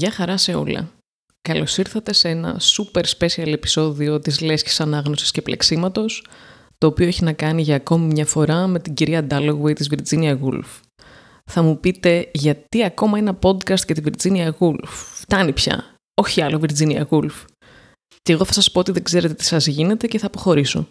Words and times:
Γεια 0.00 0.10
χαρά 0.10 0.36
σε 0.36 0.54
όλα. 0.54 0.90
Καλώς 1.48 1.78
ήρθατε 1.78 2.12
σε 2.12 2.28
ένα 2.28 2.60
super 2.60 3.02
special 3.18 3.46
επεισόδιο 3.46 4.18
της 4.18 4.40
Λέσχης 4.40 4.80
Ανάγνωσης 4.80 5.30
και 5.30 5.42
Πλεξίματος, 5.42 6.26
το 6.78 6.86
οποίο 6.86 7.06
έχει 7.06 7.24
να 7.24 7.32
κάνει 7.32 7.62
για 7.62 7.74
ακόμη 7.76 8.06
μια 8.06 8.26
φορά 8.26 8.66
με 8.66 8.78
την 8.78 8.94
κυρία 8.94 9.26
Dalloway 9.30 9.74
της 9.74 9.90
Virginia 9.90 10.38
Woolf. 10.40 10.80
Θα 11.50 11.62
μου 11.62 11.80
πείτε 11.80 12.30
γιατί 12.32 12.84
ακόμα 12.84 13.18
ένα 13.18 13.38
podcast 13.42 13.86
για 13.86 13.94
την 13.94 14.04
Virginia 14.06 14.50
Woolf; 14.58 14.88
Φτάνει 15.14 15.52
πια. 15.52 15.94
Όχι 16.20 16.40
άλλο 16.40 16.60
Virginia 16.62 17.06
Woolf. 17.08 17.44
Και 18.22 18.32
εγώ 18.32 18.44
θα 18.44 18.52
σας 18.52 18.70
πω 18.70 18.80
ότι 18.80 18.92
δεν 18.92 19.02
ξέρετε 19.02 19.34
τι 19.34 19.44
σας 19.44 19.66
γίνεται 19.66 20.06
και 20.06 20.18
θα 20.18 20.26
αποχωρήσω. 20.26 20.88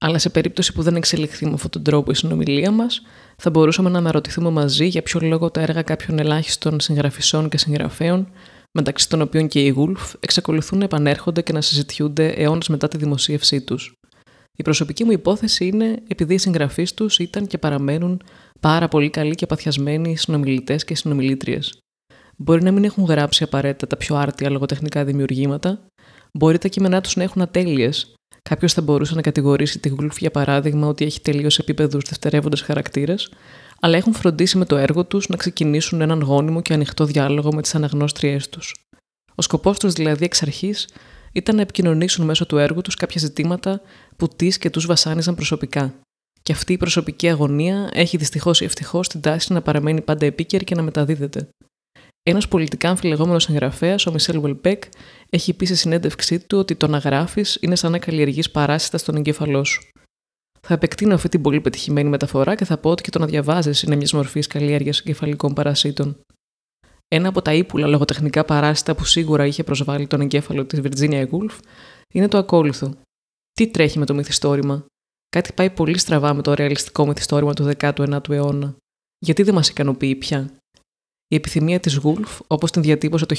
Αλλά 0.00 0.18
σε 0.18 0.30
περίπτωση 0.30 0.72
που 0.72 0.82
δεν 0.82 0.96
εξελιχθεί 0.96 1.46
με 1.46 1.52
αυτόν 1.54 1.70
τον 1.70 1.82
τρόπο 1.82 2.10
η 2.10 2.14
συνομιλία 2.14 2.70
μας, 2.70 3.02
θα 3.36 3.50
μπορούσαμε 3.50 3.90
να 3.90 3.98
αναρωτηθούμε 3.98 4.50
μαζί 4.50 4.86
για 4.86 5.02
ποιο 5.02 5.20
λόγο 5.22 5.50
τα 5.50 5.60
έργα 5.60 5.82
κάποιων 5.82 6.18
ελάχιστων 6.18 6.80
συγγραφισών 6.80 7.48
και 7.48 7.58
συγγραφέων, 7.58 8.28
μεταξύ 8.78 9.08
των 9.08 9.20
οποίων 9.20 9.48
και 9.48 9.64
η 9.64 9.68
Γούλφ, 9.68 10.14
εξακολουθούν 10.20 10.78
να 10.78 10.84
επανέρχονται 10.84 11.42
και 11.42 11.52
να 11.52 11.60
συζητιούνται 11.60 12.28
αιώνε 12.28 12.62
μετά 12.68 12.88
τη 12.88 12.96
δημοσίευσή 12.96 13.60
τους. 13.60 13.92
Η 14.56 14.62
προσωπική 14.62 15.04
μου 15.04 15.10
υπόθεση 15.10 15.66
είναι 15.66 16.02
επειδή 16.08 16.34
οι 16.34 16.38
συγγραφείς 16.38 16.94
τους 16.94 17.18
ήταν 17.18 17.46
και 17.46 17.58
παραμένουν 17.58 18.22
πάρα 18.60 18.88
πολύ 18.88 19.10
καλοί 19.10 19.34
και 19.34 19.46
παθιασμένοι 19.46 20.16
συνομιλητές 20.16 20.84
και 20.84 20.94
συνομιλήτριες. 20.94 21.78
Μπορεί 22.36 22.62
να 22.62 22.72
μην 22.72 22.84
έχουν 22.84 23.04
γράψει 23.04 23.42
απαραίτητα 23.42 23.86
τα 23.86 23.96
πιο 23.96 24.16
άρτια 24.16 24.50
λογοτεχνικά 24.50 25.04
δημιουργήματα, 25.04 25.80
μπορεί 26.32 26.58
τα 26.58 26.68
κείμενά 26.68 27.00
τους 27.00 27.16
να 27.16 27.22
έχουν 27.22 27.42
ατέλειες, 27.42 28.14
Κάποιος 28.48 28.72
θα 28.72 28.82
μπορούσε 28.82 29.14
να 29.14 29.20
κατηγορήσει 29.20 29.78
τη 29.78 29.88
Γουλφ 29.88 30.18
για 30.18 30.30
παράδειγμα 30.30 30.86
ότι 30.86 31.04
έχει 31.04 31.20
τελείως 31.20 31.58
επίπεδους 31.58 32.04
δευτερεύοντες 32.08 32.60
χαρακτήρες, 32.60 33.32
αλλά 33.80 33.96
έχουν 33.96 34.12
φροντίσει 34.12 34.58
με 34.58 34.64
το 34.64 34.76
έργο 34.76 35.04
τους 35.04 35.28
να 35.28 35.36
ξεκινήσουν 35.36 36.00
έναν 36.00 36.20
γόνιμο 36.20 36.62
και 36.62 36.72
ανοιχτό 36.72 37.04
διάλογο 37.04 37.52
με 37.52 37.62
τις 37.62 37.74
αναγνώστριές 37.74 38.48
τους. 38.48 38.74
Ο 39.34 39.42
σκοπός 39.42 39.78
τους 39.78 39.92
δηλαδή 39.92 40.24
εξ 40.24 40.42
αρχής 40.42 40.88
ήταν 41.32 41.56
να 41.56 41.62
επικοινωνήσουν 41.62 42.24
μέσω 42.24 42.46
του 42.46 42.58
έργου 42.58 42.80
τους 42.80 42.94
κάποια 42.94 43.20
ζητήματα 43.20 43.80
που 44.16 44.28
τις 44.28 44.58
και 44.58 44.70
τους 44.70 44.86
βασάνιζαν 44.86 45.34
προσωπικά. 45.34 45.94
Και 46.42 46.52
αυτή 46.52 46.72
η 46.72 46.76
προσωπική 46.76 47.28
αγωνία 47.28 47.90
έχει 47.92 48.16
δυστυχώς 48.16 48.60
ή 48.60 48.64
ευτυχώς 48.64 49.08
την 49.08 49.20
τάση 49.20 49.52
να 49.52 49.62
παραμένει 49.62 50.00
πάντα 50.00 50.26
επίκαιρη 50.26 50.64
και 50.64 50.74
να 50.74 50.82
μεταδίδεται. 50.82 51.48
Ένας 52.28 52.48
πολιτικά 52.48 52.88
αμφιλεγόμενος 52.88 53.42
συγγραφέας, 53.42 54.06
ο 54.06 54.12
Μισελ 54.12 54.40
Βελπέκ, 54.40 54.82
έχει 55.30 55.54
πει 55.54 55.66
σε 55.66 55.74
συνέντευξή 55.74 56.38
του 56.46 56.58
ότι 56.58 56.74
το 56.74 56.86
να 56.86 56.98
γράφεις 56.98 57.58
είναι 57.60 57.76
σαν 57.76 57.90
να 57.90 57.98
καλλιεργείς 57.98 58.50
παράσιτα 58.50 58.98
στον 58.98 59.16
εγκέφαλό 59.16 59.64
σου. 59.64 59.82
Θα 60.60 60.74
επεκτείνω 60.74 61.14
αυτή 61.14 61.28
την 61.28 61.42
πολύ 61.42 61.60
πετυχημένη 61.60 62.08
μεταφορά 62.08 62.54
και 62.54 62.64
θα 62.64 62.78
πω 62.78 62.90
ότι 62.90 63.02
και 63.02 63.10
το 63.10 63.18
να 63.18 63.26
διαβάζεις 63.26 63.82
είναι 63.82 63.96
μιας 63.96 64.12
μορφής 64.12 64.46
καλλιέργειας 64.46 64.98
εγκεφαλικών 64.98 65.54
παρασίτων. 65.54 66.20
Ένα 67.08 67.28
από 67.28 67.42
τα 67.42 67.54
ύπουλα 67.54 67.86
λογοτεχνικά 67.86 68.44
παράσιτα 68.44 68.94
που 68.94 69.04
σίγουρα 69.04 69.46
είχε 69.46 69.64
προσβάλει 69.64 70.06
τον 70.06 70.20
εγκέφαλο 70.20 70.64
της 70.66 70.80
Virginia 70.82 71.26
Woolf 71.30 71.58
είναι 72.14 72.28
το 72.28 72.38
ακόλουθο. 72.38 72.94
Τι 73.52 73.68
τρέχει 73.68 73.98
με 73.98 74.06
το 74.06 74.14
μυθιστόρημα; 74.14 74.84
Κάτι 75.28 75.52
πάει 75.52 75.70
πολύ 75.70 75.98
στραβά 75.98 76.34
με 76.34 76.42
το 76.42 76.54
ρεαλιστικό 76.54 77.06
μυθιστόρημα 77.06 77.54
του 77.54 77.70
19ου 77.78 78.30
αιώνα. 78.30 78.76
Γιατί 79.18 79.42
δεν 79.42 79.54
μας 79.54 79.68
ικανοποιεί 79.68 80.14
πια; 80.14 80.57
Η 81.28 81.34
επιθυμία 81.34 81.80
της 81.80 81.94
Γουλφ, 81.96 82.40
όπως 82.46 82.70
την 82.70 82.82
διατύπωσε 82.82 83.26
το 83.26 83.34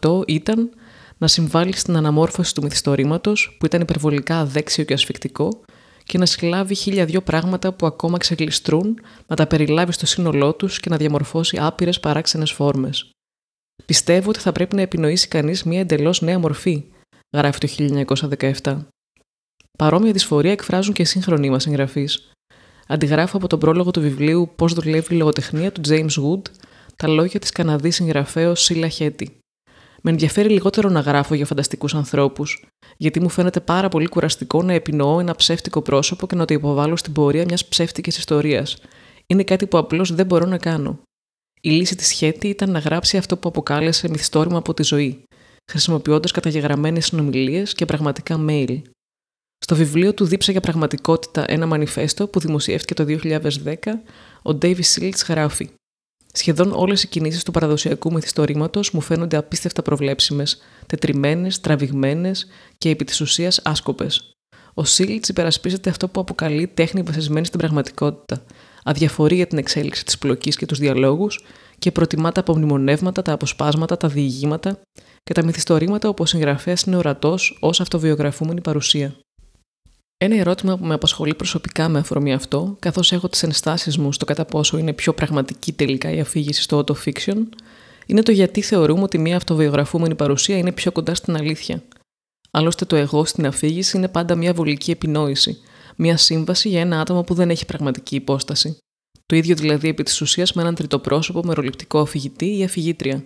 1908, 0.00 0.22
ήταν 0.26 0.70
να 1.18 1.28
συμβάλλει 1.28 1.76
στην 1.76 1.96
αναμόρφωση 1.96 2.54
του 2.54 2.62
μυθιστορήματος, 2.62 3.56
που 3.58 3.66
ήταν 3.66 3.80
υπερβολικά 3.80 4.38
αδέξιο 4.38 4.84
και 4.84 4.92
ασφικτικό, 4.92 5.60
και 6.04 6.18
να 6.18 6.26
συλλάβει 6.26 6.74
χίλια 6.74 7.04
δυο 7.04 7.22
πράγματα 7.22 7.72
που 7.72 7.86
ακόμα 7.86 8.18
ξεγλιστρούν, 8.18 9.00
να 9.26 9.36
τα 9.36 9.46
περιλάβει 9.46 9.92
στο 9.92 10.06
σύνολό 10.06 10.54
τους 10.54 10.80
και 10.80 10.88
να 10.88 10.96
διαμορφώσει 10.96 11.58
άπειρες 11.60 12.00
παράξενες 12.00 12.52
φόρμες. 12.52 13.10
Πιστεύω 13.86 14.28
ότι 14.28 14.38
θα 14.38 14.52
πρέπει 14.52 14.74
να 14.74 14.82
επινοήσει 14.82 15.28
κανείς 15.28 15.62
μια 15.62 15.80
εντελώς 15.80 16.20
νέα 16.20 16.38
μορφή, 16.38 16.84
γράφει 17.36 17.58
το 17.58 17.68
1917. 18.62 18.86
Παρόμοια 19.78 20.12
δυσφορία 20.12 20.52
εκφράζουν 20.52 20.94
και 20.94 21.04
σύγχρονοι 21.04 21.50
μας 21.50 21.62
συγγραφείς. 21.62 22.30
Αντιγράφω 22.86 23.36
από 23.36 23.46
τον 23.46 23.58
πρόλογο 23.58 23.90
του 23.90 24.00
βιβλίου 24.00 24.50
Πώς 24.56 24.72
δουλεύει 24.72 25.14
η 25.14 25.16
λογοτεχνία 25.16 25.72
του 25.72 25.80
James 25.88 26.10
Wood 26.10 26.42
τα 27.02 27.08
λόγια 27.08 27.40
της 27.40 27.50
Καναδής 27.50 27.94
συγγραφέω 27.94 28.54
Σίλα 28.54 28.88
Χέτη. 28.88 29.38
Με 30.02 30.10
ενδιαφέρει 30.10 30.48
λιγότερο 30.48 30.88
να 30.88 31.00
γράφω 31.00 31.34
για 31.34 31.46
φανταστικούς 31.46 31.94
ανθρώπους, 31.94 32.64
γιατί 32.96 33.20
μου 33.20 33.28
φαίνεται 33.28 33.60
πάρα 33.60 33.88
πολύ 33.88 34.06
κουραστικό 34.06 34.62
να 34.62 34.72
επινοώ 34.72 35.20
ένα 35.20 35.34
ψεύτικο 35.34 35.82
πρόσωπο 35.82 36.26
και 36.26 36.34
να 36.34 36.44
το 36.44 36.54
υποβάλω 36.54 36.96
στην 36.96 37.12
πορεία 37.12 37.44
μιας 37.44 37.68
ψεύτικης 37.68 38.18
ιστορίας. 38.18 38.76
Είναι 39.26 39.44
κάτι 39.44 39.66
που 39.66 39.78
απλώς 39.78 40.14
δεν 40.14 40.26
μπορώ 40.26 40.46
να 40.46 40.58
κάνω. 40.58 41.00
Η 41.60 41.70
λύση 41.70 41.96
της 41.96 42.10
Χέτη 42.10 42.48
ήταν 42.48 42.70
να 42.70 42.78
γράψει 42.78 43.16
αυτό 43.16 43.36
που 43.36 43.48
αποκάλεσε 43.48 44.08
μυθιστόρημα 44.08 44.58
από 44.58 44.74
τη 44.74 44.82
ζωή, 44.82 45.22
χρησιμοποιώντας 45.70 46.30
καταγεγραμμένες 46.30 47.06
συνομιλίες 47.06 47.74
και 47.74 47.84
πραγματικά 47.84 48.44
mail. 48.48 48.82
Στο 49.58 49.74
βιβλίο 49.74 50.14
του 50.14 50.24
Δίψα 50.24 50.52
για 50.52 50.60
πραγματικότητα 50.60 51.44
ένα 51.48 51.66
μανιφέστο 51.66 52.28
που 52.28 52.40
δημοσιεύτηκε 52.40 52.94
το 52.94 53.04
2010, 53.04 53.74
ο 54.42 54.50
David 54.62 54.82
Σίλτ 54.82 55.18
γράφει 55.28 55.70
Σχεδόν 56.38 56.72
όλες 56.72 57.02
οι 57.02 57.08
κινήσεις 57.08 57.42
του 57.42 57.50
παραδοσιακού 57.50 58.12
μυθιστορήματος 58.12 58.90
μου 58.90 59.00
φαίνονται 59.00 59.36
απίστευτα 59.36 59.82
προβλέψιμες, 59.82 60.58
τετριμένες, 60.86 61.60
τραβηγμένες 61.60 62.46
και 62.78 62.88
επί 62.88 63.04
της 63.04 63.20
ουσίας 63.20 63.60
άσκοπες. 63.64 64.36
Ο 64.74 64.84
Σίλτς 64.84 65.28
υπερασπίζεται 65.28 65.90
αυτό 65.90 66.08
που 66.08 66.20
αποκαλεί 66.20 66.66
τέχνη 66.66 67.02
βασισμένη 67.02 67.46
στην 67.46 67.58
πραγματικότητα, 67.58 68.44
αδιαφορεί 68.84 69.34
για 69.34 69.46
την 69.46 69.58
εξέλιξη 69.58 70.04
της 70.04 70.18
πλοκής 70.18 70.56
και 70.56 70.66
τους 70.66 70.78
διαλόγους 70.78 71.44
και 71.78 71.92
προτιμά 71.92 72.32
τα 72.32 72.40
απομνημονεύματα, 72.40 73.22
τα 73.22 73.32
αποσπάσματα, 73.32 73.96
τα 73.96 74.08
διηγήματα 74.08 74.80
και 75.22 75.34
τα 75.34 75.44
μυθιστορήματα 75.44 76.08
όπου 76.08 76.22
ο 76.22 76.26
συγγραφέας 76.26 76.82
είναι 76.82 76.96
ορατός 76.96 77.58
ως 77.60 77.80
αυτοβιογραφούμενη 77.80 78.60
παρουσία. 78.60 79.14
Ένα 80.20 80.36
ερώτημα 80.36 80.78
που 80.78 80.84
με 80.84 80.94
απασχολεί 80.94 81.34
προσωπικά 81.34 81.88
με 81.88 81.98
αφορμή 81.98 82.32
αυτό, 82.32 82.76
καθώς 82.78 83.12
έχω 83.12 83.28
τις 83.28 83.42
ενστάσεις 83.42 83.98
μου 83.98 84.12
στο 84.12 84.24
κατά 84.24 84.44
πόσο 84.44 84.78
είναι 84.78 84.92
πιο 84.92 85.14
πραγματική 85.14 85.72
τελικά 85.72 86.10
η 86.10 86.20
αφήγηση 86.20 86.62
στο 86.62 86.84
auto 86.84 86.92
fiction, 87.04 87.36
είναι 88.06 88.22
το 88.22 88.32
γιατί 88.32 88.62
θεωρούμε 88.62 89.02
ότι 89.02 89.18
μια 89.18 89.36
αυτοβιογραφούμενη 89.36 90.14
παρουσία 90.14 90.56
είναι 90.56 90.72
πιο 90.72 90.92
κοντά 90.92 91.14
στην 91.14 91.36
αλήθεια. 91.36 91.82
Άλλωστε, 92.50 92.84
το 92.84 92.96
εγώ 92.96 93.24
στην 93.24 93.46
αφήγηση 93.46 93.96
είναι 93.96 94.08
πάντα 94.08 94.34
μια 94.34 94.52
βολική 94.52 94.90
επινόηση, 94.90 95.58
μια 95.96 96.16
σύμβαση 96.16 96.68
για 96.68 96.80
ένα 96.80 97.00
άτομο 97.00 97.22
που 97.22 97.34
δεν 97.34 97.50
έχει 97.50 97.66
πραγματική 97.66 98.14
υπόσταση. 98.16 98.78
Το 99.26 99.36
ίδιο 99.36 99.54
δηλαδή 99.54 99.88
επί 99.88 100.02
της 100.02 100.20
ουσίας 100.20 100.52
με 100.52 100.62
έναν 100.62 100.74
τριτοπρόσωπο 100.74 101.42
μεροληπτικό 101.44 102.00
αφηγητή 102.00 102.58
ή 102.58 102.64
αφηγήτρια. 102.64 103.24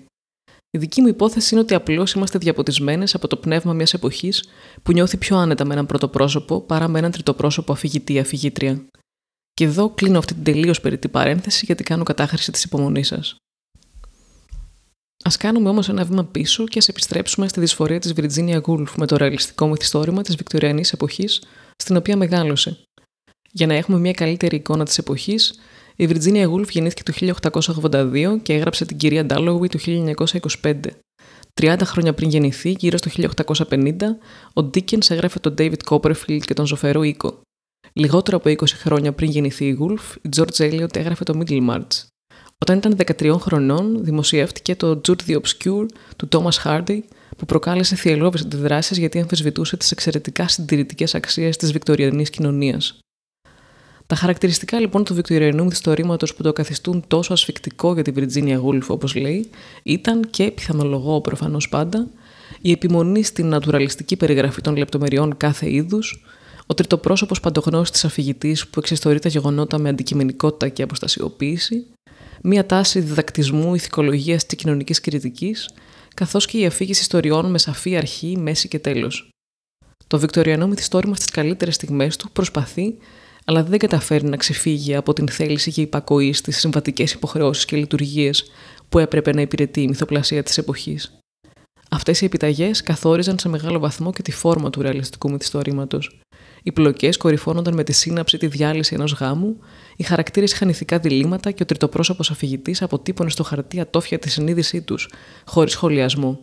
Η 0.75 0.79
δική 0.79 1.01
μου 1.01 1.09
υπόθεση 1.09 1.55
είναι 1.55 1.63
ότι 1.63 1.75
απλώς 1.75 2.13
είμαστε 2.13 2.39
διαποτισμένες 2.39 3.15
από 3.15 3.29
το 3.29 3.37
πνεύμα 3.37 3.73
μιας 3.73 3.95
εποχής 3.95 4.45
που 4.83 4.93
νιώθει 4.93 5.17
πιο 5.17 5.37
άνετα 5.37 5.65
με 5.65 5.73
έναν 5.73 5.87
πρωτοπρόσωπο 5.87 6.61
παρά 6.61 6.89
με 6.89 6.99
έναν 6.99 7.11
τριτοπρόσωπο 7.11 7.73
αφηγητή-αφηγήτρια. 7.73 8.87
Και 9.55 9.65
εδώ 9.65 9.91
κλείνω 9.91 10.19
αυτή 10.19 10.35
την 10.35 10.45
τελείως 10.45 10.81
περίτη 10.81 11.09
παρένθεση 11.09 11.65
γιατί 11.65 11.83
κάνω 11.83 12.03
κατάχρηση 12.03 12.53
της 12.53 12.65
υπομονής 12.65 13.07
σας. 13.07 13.37
Α 15.25 15.31
κάνουμε 15.39 15.69
όμως 15.69 15.89
ένα 15.89 16.05
βήμα 16.05 16.25
πίσω 16.25 16.65
και 16.65 16.79
ας 16.79 16.89
επιστρέψουμε 16.89 17.49
στη 17.49 17.61
δυσφορία 17.61 17.99
της 17.99 18.13
Virginia 18.17 18.61
Woolf 18.63 18.89
με 18.97 19.07
το 19.07 19.17
ρεαλιστικό 19.17 19.69
μυθιστόρημα 19.69 20.23
της 20.23 20.37
Βικτωριανή 20.37 20.85
εποχής 20.93 21.43
στην 21.77 21.97
οποία 21.97 22.17
μεγάλωσε. 22.17 22.79
Για 23.51 23.67
να 23.67 23.75
έχουμε 23.75 23.99
μια 23.99 24.13
καλύτερη 24.13 24.57
εικόνα 24.57 24.85
της 24.85 24.99
εποχής, 24.99 25.55
η 26.03 26.09
Virginia 26.09 26.51
Woolf 26.51 26.69
γεννήθηκε 26.69 27.03
το 27.03 27.35
1882 27.91 28.37
και 28.43 28.53
έγραψε 28.53 28.85
την 28.85 28.97
κυρία 28.97 29.27
Dalloway 29.29 29.69
το 29.69 29.79
1925. 30.63 30.75
30 31.61 31.77
χρόνια 31.85 32.15
πριν 32.15 32.29
γεννηθεί, 32.29 32.71
γύρω 32.71 32.97
στο 32.97 33.11
1850, 33.71 33.95
ο 34.55 34.61
Dickens 34.75 35.11
έγραφε 35.11 35.39
τον 35.39 35.55
David 35.59 35.77
Copperfield 35.89 36.41
και 36.41 36.55
τον 36.55 36.67
ζωφερό 36.67 37.03
Οίκο. 37.03 37.41
Λιγότερο 37.93 38.37
από 38.37 38.51
20 38.51 38.67
χρόνια 38.69 39.13
πριν 39.13 39.31
γεννηθεί 39.31 39.67
η 39.67 39.79
Woolf, 39.81 40.17
η 40.23 40.29
George 40.37 40.57
Eliot 40.57 40.97
έγραφε 40.97 41.25
το 41.25 41.41
Middlemarch. 41.41 42.05
Όταν 42.59 42.77
ήταν 42.77 42.97
13 42.97 43.37
χρονών, 43.41 44.05
δημοσιεύτηκε 44.05 44.77
το 44.77 45.01
Jude 45.09 45.29
the 45.29 45.37
Obscure 45.41 45.87
του 46.17 46.29
Thomas 46.31 46.63
Hardy, 46.65 47.01
που 47.37 47.47
προκάλεσε 47.47 47.97
θυελώδεις 47.97 48.43
αντιδράσεις 48.43 48.99
γιατί 48.99 49.21
αμφισβητούσε 49.21 49.77
τις 49.77 49.91
εξαιρετικά 49.91 50.49
συντηρητικές 50.49 51.15
αξίες 51.15 51.57
της 51.57 51.73
βικτωριανής 51.73 52.31
κοινωνίας. 52.31 52.99
Τα 54.13 54.19
χαρακτηριστικά 54.19 54.81
λοιπόν 54.81 55.05
του 55.05 55.15
βικτωριανού 55.15 55.65
μυθιστορήματο 55.65 56.27
που 56.37 56.43
το 56.43 56.53
καθιστούν 56.53 57.05
τόσο 57.07 57.33
ασφικτικό 57.33 57.95
για 57.95 58.03
την 58.03 58.15
Virginia 58.17 58.61
Woolf, 58.65 58.87
όπως 58.87 59.15
λέει, 59.15 59.51
ήταν 59.83 60.31
και 60.31 60.51
πιθανολογώ 60.51 61.21
προφανώς 61.21 61.69
πάντα, 61.69 62.09
η 62.61 62.71
επιμονή 62.71 63.23
στην 63.23 63.49
νατουραλιστική 63.49 64.17
περιγραφή 64.17 64.61
των 64.61 64.77
λεπτομεριών 64.77 65.37
κάθε 65.37 65.73
είδους, 65.73 66.25
ο 66.67 66.75
τριτοπρόσωπος 66.75 67.41
παντογνώστης 67.41 68.05
αφηγητής 68.05 68.69
που 68.69 68.79
εξιστορεί 68.79 69.19
τα 69.19 69.29
γεγονότα 69.29 69.79
με 69.79 69.89
αντικειμενικότητα 69.89 70.69
και 70.69 70.83
αποστασιοποίηση, 70.83 71.87
μία 72.43 72.67
τάση 72.67 73.01
διδακτισμού, 73.01 73.75
ηθικολογίας 73.75 74.47
και 74.47 74.57
κοινωνικής 74.57 75.01
κριτικής, 75.01 75.71
καθώς 76.15 76.47
και 76.47 76.59
η 76.59 76.67
αφήγηση 76.67 77.01
ιστοριών 77.01 77.51
με 77.51 77.59
σαφή 77.59 77.97
αρχή, 77.97 78.37
μέση 78.39 78.69
και 78.69 78.79
τέλος. 78.79 79.29
Το 80.07 80.19
βικτωριανό 80.19 80.67
μυθιστόρημα 80.67 81.15
στις 81.15 81.31
καλύτερες 81.31 81.75
στιγμές 81.75 82.17
του 82.17 82.31
προσπαθεί 82.33 82.95
αλλά 83.45 83.63
δεν 83.65 83.79
καταφέρει 83.79 84.25
να 84.25 84.37
ξεφύγει 84.37 84.95
από 84.95 85.13
την 85.13 85.29
θέληση 85.29 85.71
για 85.71 85.83
υπακοή 85.83 86.33
στις 86.33 86.59
συμβατικές 86.59 87.13
υποχρεώσεις 87.13 87.65
και 87.65 87.77
λειτουργίες 87.77 88.45
που 88.89 88.99
έπρεπε 88.99 89.33
να 89.33 89.41
υπηρετεί 89.41 89.83
η 89.83 89.89
μυθοπλασία 89.89 90.43
της 90.43 90.59
εποχής. 90.59 91.19
Αυτές 91.91 92.21
οι 92.21 92.25
επιταγές 92.25 92.83
καθόριζαν 92.83 93.39
σε 93.39 93.49
μεγάλο 93.49 93.79
βαθμό 93.79 94.13
και 94.13 94.23
τη 94.23 94.33
φόρμα 94.33 94.71
του 94.71 94.83
ρεαλιστικού 94.83 95.31
μυθιστορήματος. 95.31 96.21
Οι 96.63 96.73
πλοκές 96.73 97.17
κορυφώνονταν 97.17 97.75
με 97.75 97.85
τη 97.85 97.93
σύναψη 97.93 98.39
τη 98.39 98.47
διάλυση 98.47 98.95
ενός 98.95 99.13
γάμου, 99.13 99.57
οι 99.97 100.03
χαρακτήρες 100.03 100.53
είχαν 100.53 100.69
ηθικά 100.69 100.99
διλήμματα 100.99 101.51
και 101.51 101.63
ο 101.63 101.67
τριτοπρόσωπος 101.67 102.31
αφηγητής 102.31 102.83
αποτύπωνε 102.83 103.31
στο 103.31 103.43
χαρτί 103.43 103.81
ατόφια 103.81 104.19
τη 104.19 104.31
συνείδησή 104.31 104.83
τους, 104.83 105.11
χωρίς 105.47 105.73
σχολιασμό. 105.73 106.41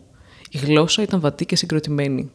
Η 0.50 0.58
γλώσσα 0.58 1.02
ήταν 1.02 1.20
βατή 1.20 1.46
και 1.46 1.56
συγκροτημένη. 1.56 2.30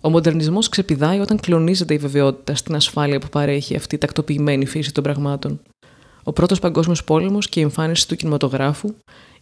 Ο 0.00 0.10
μοντερνισμός 0.10 0.68
ξεπηδάει 0.68 1.18
όταν 1.18 1.40
κλονίζεται 1.40 1.94
η 1.94 1.98
βεβαιότητα 1.98 2.54
στην 2.54 2.74
ασφάλεια 2.74 3.18
που 3.18 3.28
παρέχει 3.28 3.76
αυτή 3.76 3.94
η 3.94 3.98
τακτοποιημένη 3.98 4.66
φύση 4.66 4.92
των 4.92 5.02
πραγμάτων. 5.02 5.60
Ο 6.22 6.32
πρώτος 6.32 6.58
Παγκόσμιος 6.58 7.04
Πόλεμος 7.04 7.48
και 7.48 7.60
η 7.60 7.62
εμφάνιση 7.62 8.08
του 8.08 8.16
κινηματογράφου, 8.16 8.94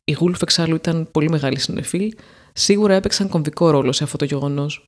η 0.04 0.12
Γούλφ 0.12 0.42
εξάλλου 0.42 0.74
ήταν 0.74 1.08
πολύ 1.10 1.30
μεγάλη 1.30 1.58
συνεφίλ, 1.58 2.12
σίγουρα 2.52 2.94
έπαιξαν 2.94 3.28
κομβικό 3.28 3.70
ρόλο 3.70 3.92
σε 3.92 4.04
αυτό 4.04 4.16
το 4.16 4.24
γεγονός. 4.24 4.84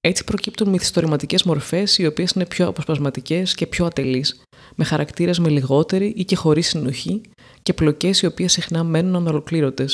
Έτσι 0.00 0.24
προκύπτουν 0.24 0.68
μυθιστορηματικές 0.68 1.42
μορφές, 1.42 1.98
οι 1.98 2.06
οποίες 2.06 2.30
είναι 2.30 2.46
πιο 2.46 2.66
αποσπασματικές 2.68 3.54
και 3.54 3.66
πιο 3.66 3.86
ατελείς, 3.86 4.40
με 4.74 4.84
χαρακτήρες 4.84 5.38
με 5.38 5.48
λιγότερη 5.48 6.12
ή 6.16 6.24
και 6.24 6.36
χωρίς 6.36 6.68
συνοχή 6.68 7.20
και 7.62 7.72
πλοκές 7.72 8.22
οι 8.22 8.26
οποίες 8.26 8.52
συχνά 8.52 8.84
μένουν 8.84 9.16
ανολοκλήρωτε. 9.16 9.86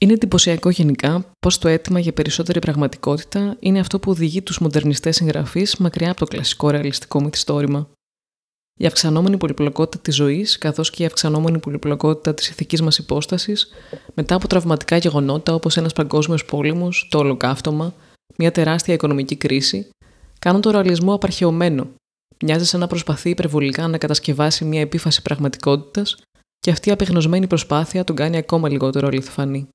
Είναι 0.00 0.12
εντυπωσιακό 0.12 0.70
γενικά 0.70 1.30
πω 1.38 1.58
το 1.58 1.68
αίτημα 1.68 1.98
για 1.98 2.12
περισσότερη 2.12 2.58
πραγματικότητα 2.58 3.56
είναι 3.60 3.78
αυτό 3.78 3.98
που 3.98 4.10
οδηγεί 4.10 4.42
τους 4.42 4.58
μοντερνιστές 4.58 5.16
συγγραφείς 5.16 5.76
μακριά 5.76 6.10
από 6.10 6.18
το 6.18 6.26
κλασικό 6.26 6.70
ρεαλιστικό 6.70 7.22
μυθιστόρημα. 7.22 7.88
Η 8.78 8.86
αυξανόμενη 8.86 9.36
πολυπλοκότητα 9.36 10.02
της 10.02 10.14
ζωής, 10.14 10.58
καθώς 10.58 10.90
και 10.90 11.02
η 11.02 11.06
αυξανόμενη 11.06 11.58
πολυπλοκότητα 11.58 12.34
της 12.34 12.48
ηθικής 12.48 12.82
μας 12.82 12.98
υπόστασης, 12.98 13.68
μετά 14.14 14.34
από 14.34 14.46
τραυματικά 14.48 14.96
γεγονότα 14.96 15.54
όπως 15.54 15.76
ένας 15.76 15.92
παγκόσμιος 15.92 16.44
πόλεμος, 16.44 17.08
το 17.10 17.18
ολοκαύτωμα, 17.18 17.94
μια 18.36 18.52
τεράστια 18.52 18.94
οικονομική 18.94 19.36
κρίση, 19.36 19.88
κάνουν 20.38 20.60
το 20.60 20.70
ρεαλισμό 20.70 21.14
απαρχαιωμένο. 21.14 21.88
Μοιάζει 22.44 22.64
σαν 22.64 22.80
να 22.80 22.86
προσπαθεί 22.86 23.30
υπερβολικά 23.30 23.88
να 23.88 23.98
κατασκευάσει 23.98 24.64
μια 24.64 24.80
επίφαση 24.80 25.22
πραγματικότητας 25.22 26.16
και 26.58 26.70
αυτή 26.70 26.88
η 26.88 26.92
απεγνωσμένη 26.92 27.46
προσπάθεια 27.46 28.04
τον 28.04 28.16
κάνει 28.16 28.36
ακόμα 28.36 28.68
λιγότερο 28.68 29.06
αληθοφανή. 29.06 29.68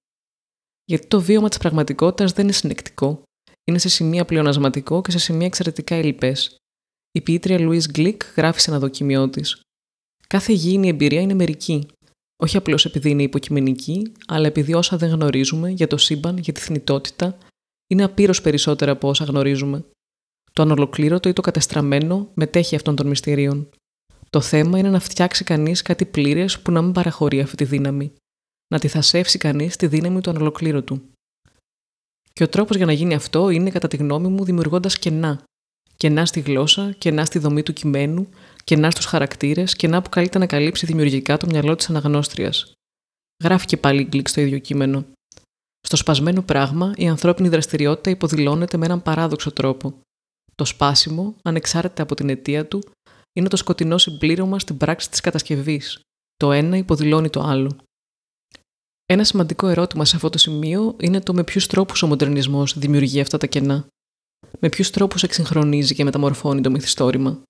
Γιατί 0.91 1.07
το 1.07 1.21
βίωμα 1.21 1.49
της 1.49 1.57
πραγματικότητας 1.57 2.31
δεν 2.31 2.43
είναι 2.43 2.53
συνεκτικό, 2.53 3.21
είναι 3.63 3.77
σε 3.77 3.89
σημεία 3.89 4.25
πλεονασματικό 4.25 5.01
και 5.01 5.11
σε 5.11 5.19
σημεία 5.19 5.45
εξαιρετικά 5.45 5.95
ελλειπές. 5.95 6.55
Η 7.11 7.21
ποιήτρια 7.21 7.59
Λουί 7.59 7.81
Γκλικ 7.91 8.21
γράφει 8.35 8.59
σε 8.59 8.69
ένα 8.69 8.79
δοκιμιό 8.79 9.29
της. 9.29 9.61
Κάθε 10.27 10.51
υγιεινή 10.51 10.87
εμπειρία 10.87 11.21
είναι 11.21 11.33
μερική. 11.33 11.87
Όχι 12.43 12.57
απλώς 12.57 12.85
επειδή 12.85 13.09
είναι 13.09 13.23
υποκειμενική, 13.23 14.11
αλλά 14.27 14.47
επειδή 14.47 14.73
όσα 14.73 14.97
δεν 14.97 15.09
γνωρίζουμε 15.09 15.69
για 15.69 15.87
το 15.87 15.97
σύμπαν, 15.97 16.37
για 16.37 16.53
τη 16.53 16.59
θνητότητα, 16.61 17.37
είναι 17.87 18.03
απείρως 18.03 18.41
περισσότερα 18.41 18.91
από 18.91 19.07
όσα 19.07 19.25
γνωρίζουμε. 19.25 19.83
Το 20.53 20.61
ανολοκλήρωτο 20.61 21.29
ή 21.29 21.33
το 21.33 21.41
κατεστραμμένο 21.41 22.29
μετέχει 22.33 22.75
αυτών 22.75 22.95
των 22.95 23.07
μυστηρίων. 23.07 23.69
Το 24.29 24.41
θέμα 24.41 24.77
είναι 24.77 24.89
να 24.89 24.99
φτιάξει 24.99 25.43
κανείς 25.43 25.81
κάτι 25.81 26.05
πλήρες 26.05 26.59
που 26.59 26.71
να 26.71 26.81
μην 26.81 26.91
παραχωρεί 26.91 27.39
αυτή 27.39 27.55
τη 27.55 27.65
δύναμη. 27.65 28.13
Να 28.71 28.79
τη 28.79 28.87
θασεύσει 28.87 29.37
κανείς 29.37 29.75
τη 29.75 29.87
δύναμη 29.87 30.21
του 30.21 30.29
ανολοκλήρωτου. 30.29 31.01
Και 32.33 32.43
ο 32.43 32.47
τρόπος 32.49 32.75
για 32.75 32.85
να 32.85 32.91
γίνει 32.91 33.13
αυτό 33.13 33.49
είναι, 33.49 33.69
κατά 33.69 33.87
τη 33.87 33.97
γνώμη 33.97 34.27
μου, 34.27 34.43
δημιουργώντας 34.43 34.99
κενά. 34.99 35.43
Κενά 35.97 36.25
στη 36.25 36.39
γλώσσα, 36.39 36.91
κενά 36.91 37.25
στη 37.25 37.39
δομή 37.39 37.63
του 37.63 37.73
κειμένου, 37.73 38.29
κενά 38.63 38.91
στους 38.91 39.05
χαρακτήρες, 39.05 39.75
κενά 39.75 40.01
που 40.01 40.09
καλείται 40.09 40.37
να 40.37 40.45
καλύψει 40.45 40.85
δημιουργικά 40.85 41.37
το 41.37 41.45
μυαλό 41.45 41.75
της 41.75 41.89
αναγνώστριας. 41.89 42.73
Γράφει 43.43 43.65
και 43.65 43.77
πάλι 43.77 44.03
Γκλικ 44.03 44.27
στο 44.27 44.41
ίδιο 44.41 44.59
κείμενο. 44.59 45.05
Στο 45.81 45.95
σπασμένο 45.95 46.41
πράγμα, 46.41 46.93
η 46.95 47.07
ανθρώπινη 47.07 47.49
δραστηριότητα 47.49 48.09
υποδηλώνεται 48.09 48.77
με 48.77 48.85
έναν 48.85 49.01
παράδοξο 49.01 49.51
τρόπο. 49.51 49.99
Το 50.55 50.65
σπάσιμο, 50.65 51.35
ανεξάρτητα 51.41 52.03
από 52.03 52.15
την 52.15 52.29
αιτία 52.29 52.67
του, 52.67 52.83
είναι 53.33 53.47
το 53.47 53.55
σκοτεινό 53.55 53.97
συμπλήρωμα 53.97 54.59
στην 54.59 54.77
πράξη 54.77 55.09
της 55.09 55.21
κατασκευής. 55.21 55.99
Το 56.35 56.51
ένα 56.51 56.77
υποδηλώνει 56.77 57.29
το 57.29 57.41
άλλο. 57.41 57.77
Ένα 59.11 59.23
σημαντικό 59.23 59.67
ερώτημα 59.67 60.05
σε 60.05 60.15
αυτό 60.15 60.29
το 60.29 60.37
σημείο 60.37 60.95
είναι 60.99 61.21
το 61.21 61.33
με 61.33 61.43
ποιους 61.43 61.67
τρόπους 61.67 62.03
ο 62.03 62.07
μοντερνισμός 62.07 62.77
δημιουργεί 62.77 63.21
αυτά 63.21 63.37
τα 63.37 63.47
κενά. 63.47 63.87
Με 64.59 64.69
ποιους 64.69 64.89
τρόπους 64.89 65.23
εξυγχρονίζει 65.23 65.95
και 65.95 66.03
μεταμορφώνει 66.03 66.61
το 66.61 66.71
μυθιστόρημα. 66.71 67.41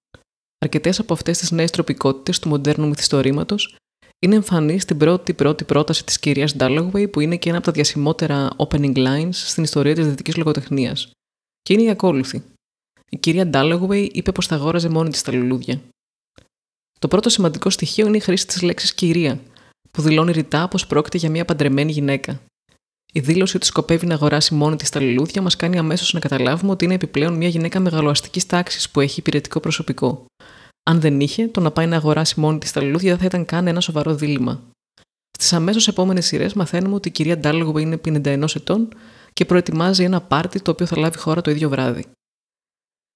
Αρκετές 0.57 0.99
από 0.99 1.13
αυτές 1.13 1.37
τις 1.37 1.51
νέες 1.51 1.71
τροπικότητες 1.71 2.39
του 2.39 2.49
μοντέρνου 2.49 2.87
μυθιστορήματος 2.87 3.75
είναι 4.19 4.35
εμφανή 4.35 4.79
στην 4.79 4.97
πρώτη 4.97 5.33
πρώτη 5.33 5.63
πρόταση 5.63 6.05
της 6.05 6.19
κυρίας 6.19 6.55
Ντάλλογουεϊ, 6.55 7.07
που 7.07 7.19
είναι 7.19 7.37
και 7.37 7.49
ένα 7.49 7.57
από 7.57 7.67
τα 7.67 7.71
διασημότερα 7.71 8.49
opening 8.57 8.97
lines 8.97 9.29
στην 9.31 9.63
ιστορία 9.63 9.95
της 9.95 10.07
δυτικής 10.07 10.37
λογοτεχνίας. 10.37 11.11
Και 11.61 11.73
είναι 11.73 11.81
η 11.81 11.89
ακόλουθη. 11.89 12.43
Η 13.09 13.17
κυρία 13.17 13.47
Ντάλλογουεϊ 13.47 14.11
είπε 14.13 14.31
πως 14.31 14.47
θα 14.47 14.55
αγόραζε 14.55 14.89
μόνη 14.89 15.09
της 15.09 15.21
τα 15.21 15.33
λουλούδια. 15.33 15.81
Το 16.99 17.07
πρώτο 17.07 17.29
σημαντικό 17.29 17.69
στοιχείο 17.69 18.07
είναι 18.07 18.17
η 18.17 18.19
χρήση 18.19 18.47
της 18.47 18.61
λέξης 18.61 18.93
κυρία, 18.93 19.39
που 19.91 20.01
δηλώνει 20.01 20.31
ρητά 20.31 20.67
πως 20.67 20.87
πρόκειται 20.87 21.17
για 21.17 21.29
μια 21.29 21.45
παντρεμένη 21.45 21.91
γυναίκα. 21.91 22.41
Η 23.13 23.19
δήλωση 23.19 23.55
ότι 23.55 23.65
σκοπεύει 23.65 24.05
να 24.05 24.13
αγοράσει 24.13 24.53
μόνη 24.53 24.75
της 24.75 24.89
τα 24.89 24.99
λουλούδια 24.99 25.41
μας 25.41 25.55
κάνει 25.55 25.77
αμέσως 25.77 26.13
να 26.13 26.19
καταλάβουμε 26.19 26.71
ότι 26.71 26.85
είναι 26.85 26.93
επιπλέον 26.93 27.33
μια 27.33 27.47
γυναίκα 27.47 27.79
μεγαλοαστικής 27.79 28.45
τάξης 28.45 28.89
που 28.89 28.99
έχει 28.99 29.19
υπηρετικό 29.19 29.59
προσωπικό. 29.59 30.25
Αν 30.83 30.99
δεν 30.99 31.19
είχε, 31.19 31.47
το 31.47 31.59
να 31.61 31.71
πάει 31.71 31.87
να 31.87 31.95
αγοράσει 31.95 32.39
μόνη 32.39 32.57
της 32.57 32.71
τα 32.71 32.81
λουλούδια 32.81 33.09
δεν 33.09 33.19
θα 33.19 33.25
ήταν 33.25 33.45
καν 33.45 33.67
ένα 33.67 33.81
σοβαρό 33.81 34.15
δίλημα. 34.15 34.61
Στις 35.31 35.53
αμέσως 35.53 35.87
επόμενες 35.87 36.25
σειρές 36.25 36.53
μαθαίνουμε 36.53 36.95
ότι 36.95 37.07
η 37.07 37.11
κυρία 37.11 37.37
Ντάλογο 37.37 37.77
είναι 37.79 37.99
51 38.05 38.55
ετών 38.55 38.87
και 39.33 39.45
προετοιμάζει 39.45 40.03
ένα 40.03 40.21
πάρτι 40.21 40.61
το 40.61 40.71
οποίο 40.71 40.85
θα 40.85 40.97
λάβει 40.97 41.17
χώρα 41.17 41.41
το 41.41 41.51
ίδιο 41.51 41.69
βράδυ. 41.69 42.05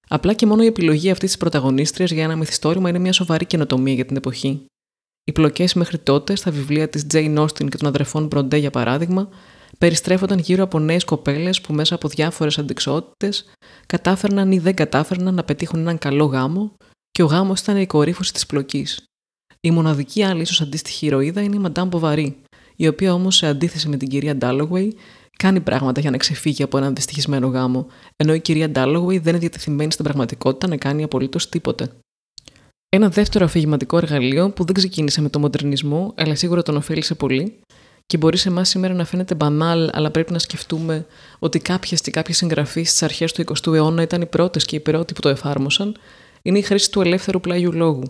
Απλά 0.08 0.32
και 0.32 0.46
μόνο 0.46 0.62
η 0.62 0.66
επιλογή 0.66 1.10
αυτής 1.10 1.28
της 1.28 1.38
πρωταγωνίστριας 1.38 2.10
για 2.10 2.24
ένα 2.24 2.36
μυθιστόρημα 2.36 2.88
είναι 2.88 2.98
μια 2.98 3.12
σοβαρή 3.12 3.44
καινοτομία 3.44 3.94
για 3.94 4.04
την 4.04 4.16
εποχή. 4.16 4.66
Οι 5.28 5.32
πλοκές 5.32 5.74
μέχρι 5.74 5.98
τότε 5.98 6.36
στα 6.36 6.50
βιβλία 6.50 6.88
της 6.88 7.06
Jane 7.12 7.38
Austen 7.38 7.68
και 7.68 7.76
των 7.76 7.88
αδερφών 7.88 8.26
Μπροντέ, 8.26 8.56
για 8.56 8.70
παράδειγμα, 8.70 9.28
περιστρέφονταν 9.78 10.38
γύρω 10.38 10.62
από 10.62 10.78
νέες 10.78 11.04
κοπέλες 11.04 11.60
που 11.60 11.74
μέσα 11.74 11.94
από 11.94 12.08
διάφορες 12.08 12.58
αντικσότητες 12.58 13.44
κατάφερναν 13.86 14.52
ή 14.52 14.58
δεν 14.58 14.74
κατάφερναν 14.74 15.34
να 15.34 15.44
πετύχουν 15.44 15.80
έναν 15.80 15.98
καλό 15.98 16.24
γάμο 16.24 16.76
και 17.10 17.22
ο 17.22 17.26
γάμος 17.26 17.60
ήταν 17.60 17.76
η 17.76 17.86
κορύφωση 17.86 18.32
της 18.32 18.46
πλοκής. 18.46 19.04
Η 19.60 19.70
μοναδική 19.70 20.22
άλλη 20.22 20.40
ίσως 20.40 20.60
αντίστοιχη 20.60 21.06
ηρωίδα 21.06 21.40
είναι 21.40 21.56
η 21.56 21.58
Μαντάμ 21.58 21.88
Ποβαρή, 21.88 22.42
η 22.76 22.88
οποία 22.88 23.12
όμως 23.12 23.36
σε 23.36 23.46
αντίθεση 23.46 23.88
με 23.88 23.96
την 23.96 24.08
κυρία 24.08 24.36
Ντάλογουεϊ 24.36 24.96
κάνει 25.38 25.60
πράγματα 25.60 26.00
για 26.00 26.10
να 26.10 26.16
ξεφύγει 26.16 26.62
από 26.62 26.78
έναν 26.78 26.94
δυστυχισμένο 26.94 27.46
γάμο, 27.46 27.86
ενώ 28.16 28.34
η 28.34 28.40
κυρία 28.40 28.70
Ντάλογουεϊ 28.70 29.18
δεν 29.18 29.28
είναι 29.28 29.38
διατεθειμένη 29.38 29.92
στην 29.92 30.04
πραγματικότητα 30.04 30.66
να 30.66 30.76
κάνει 30.76 31.02
απολύτως 31.02 31.48
τίποτε. 31.48 31.90
Ένα 32.88 33.08
δεύτερο 33.08 33.44
αφηγηματικό 33.44 33.96
εργαλείο 33.96 34.50
που 34.50 34.64
δεν 34.64 34.74
ξεκίνησε 34.74 35.20
με 35.20 35.28
τον 35.28 35.40
μοντερνισμό, 35.40 36.12
αλλά 36.16 36.34
σίγουρα 36.34 36.62
τον 36.62 36.76
ωφέλησε 36.76 37.14
πολύ, 37.14 37.60
και 38.06 38.16
μπορεί 38.16 38.36
σε 38.36 38.48
εμάς 38.48 38.68
σήμερα 38.68 38.94
να 38.94 39.04
φαίνεται 39.04 39.34
μπανάλ, 39.34 39.90
αλλά 39.92 40.10
πρέπει 40.10 40.32
να 40.32 40.38
σκεφτούμε 40.38 41.06
ότι 41.38 41.58
κάποιε 41.58 41.96
και 42.02 42.10
κάποιε 42.10 42.34
συγγραφεί 42.34 42.82
στις 42.82 43.02
αρχές 43.02 43.32
του 43.32 43.44
20ου 43.46 43.74
αιώνα 43.74 44.02
ήταν 44.02 44.20
οι 44.20 44.26
πρώτες 44.26 44.64
και 44.64 44.76
οι 44.76 44.80
πρώτοι 44.80 45.14
που 45.14 45.20
το 45.20 45.28
εφάρμοσαν, 45.28 45.96
είναι 46.42 46.58
η 46.58 46.62
χρήση 46.62 46.90
του 46.90 47.00
ελεύθερου 47.00 47.40
πλάγιου 47.40 47.72
λόγου. 47.72 48.02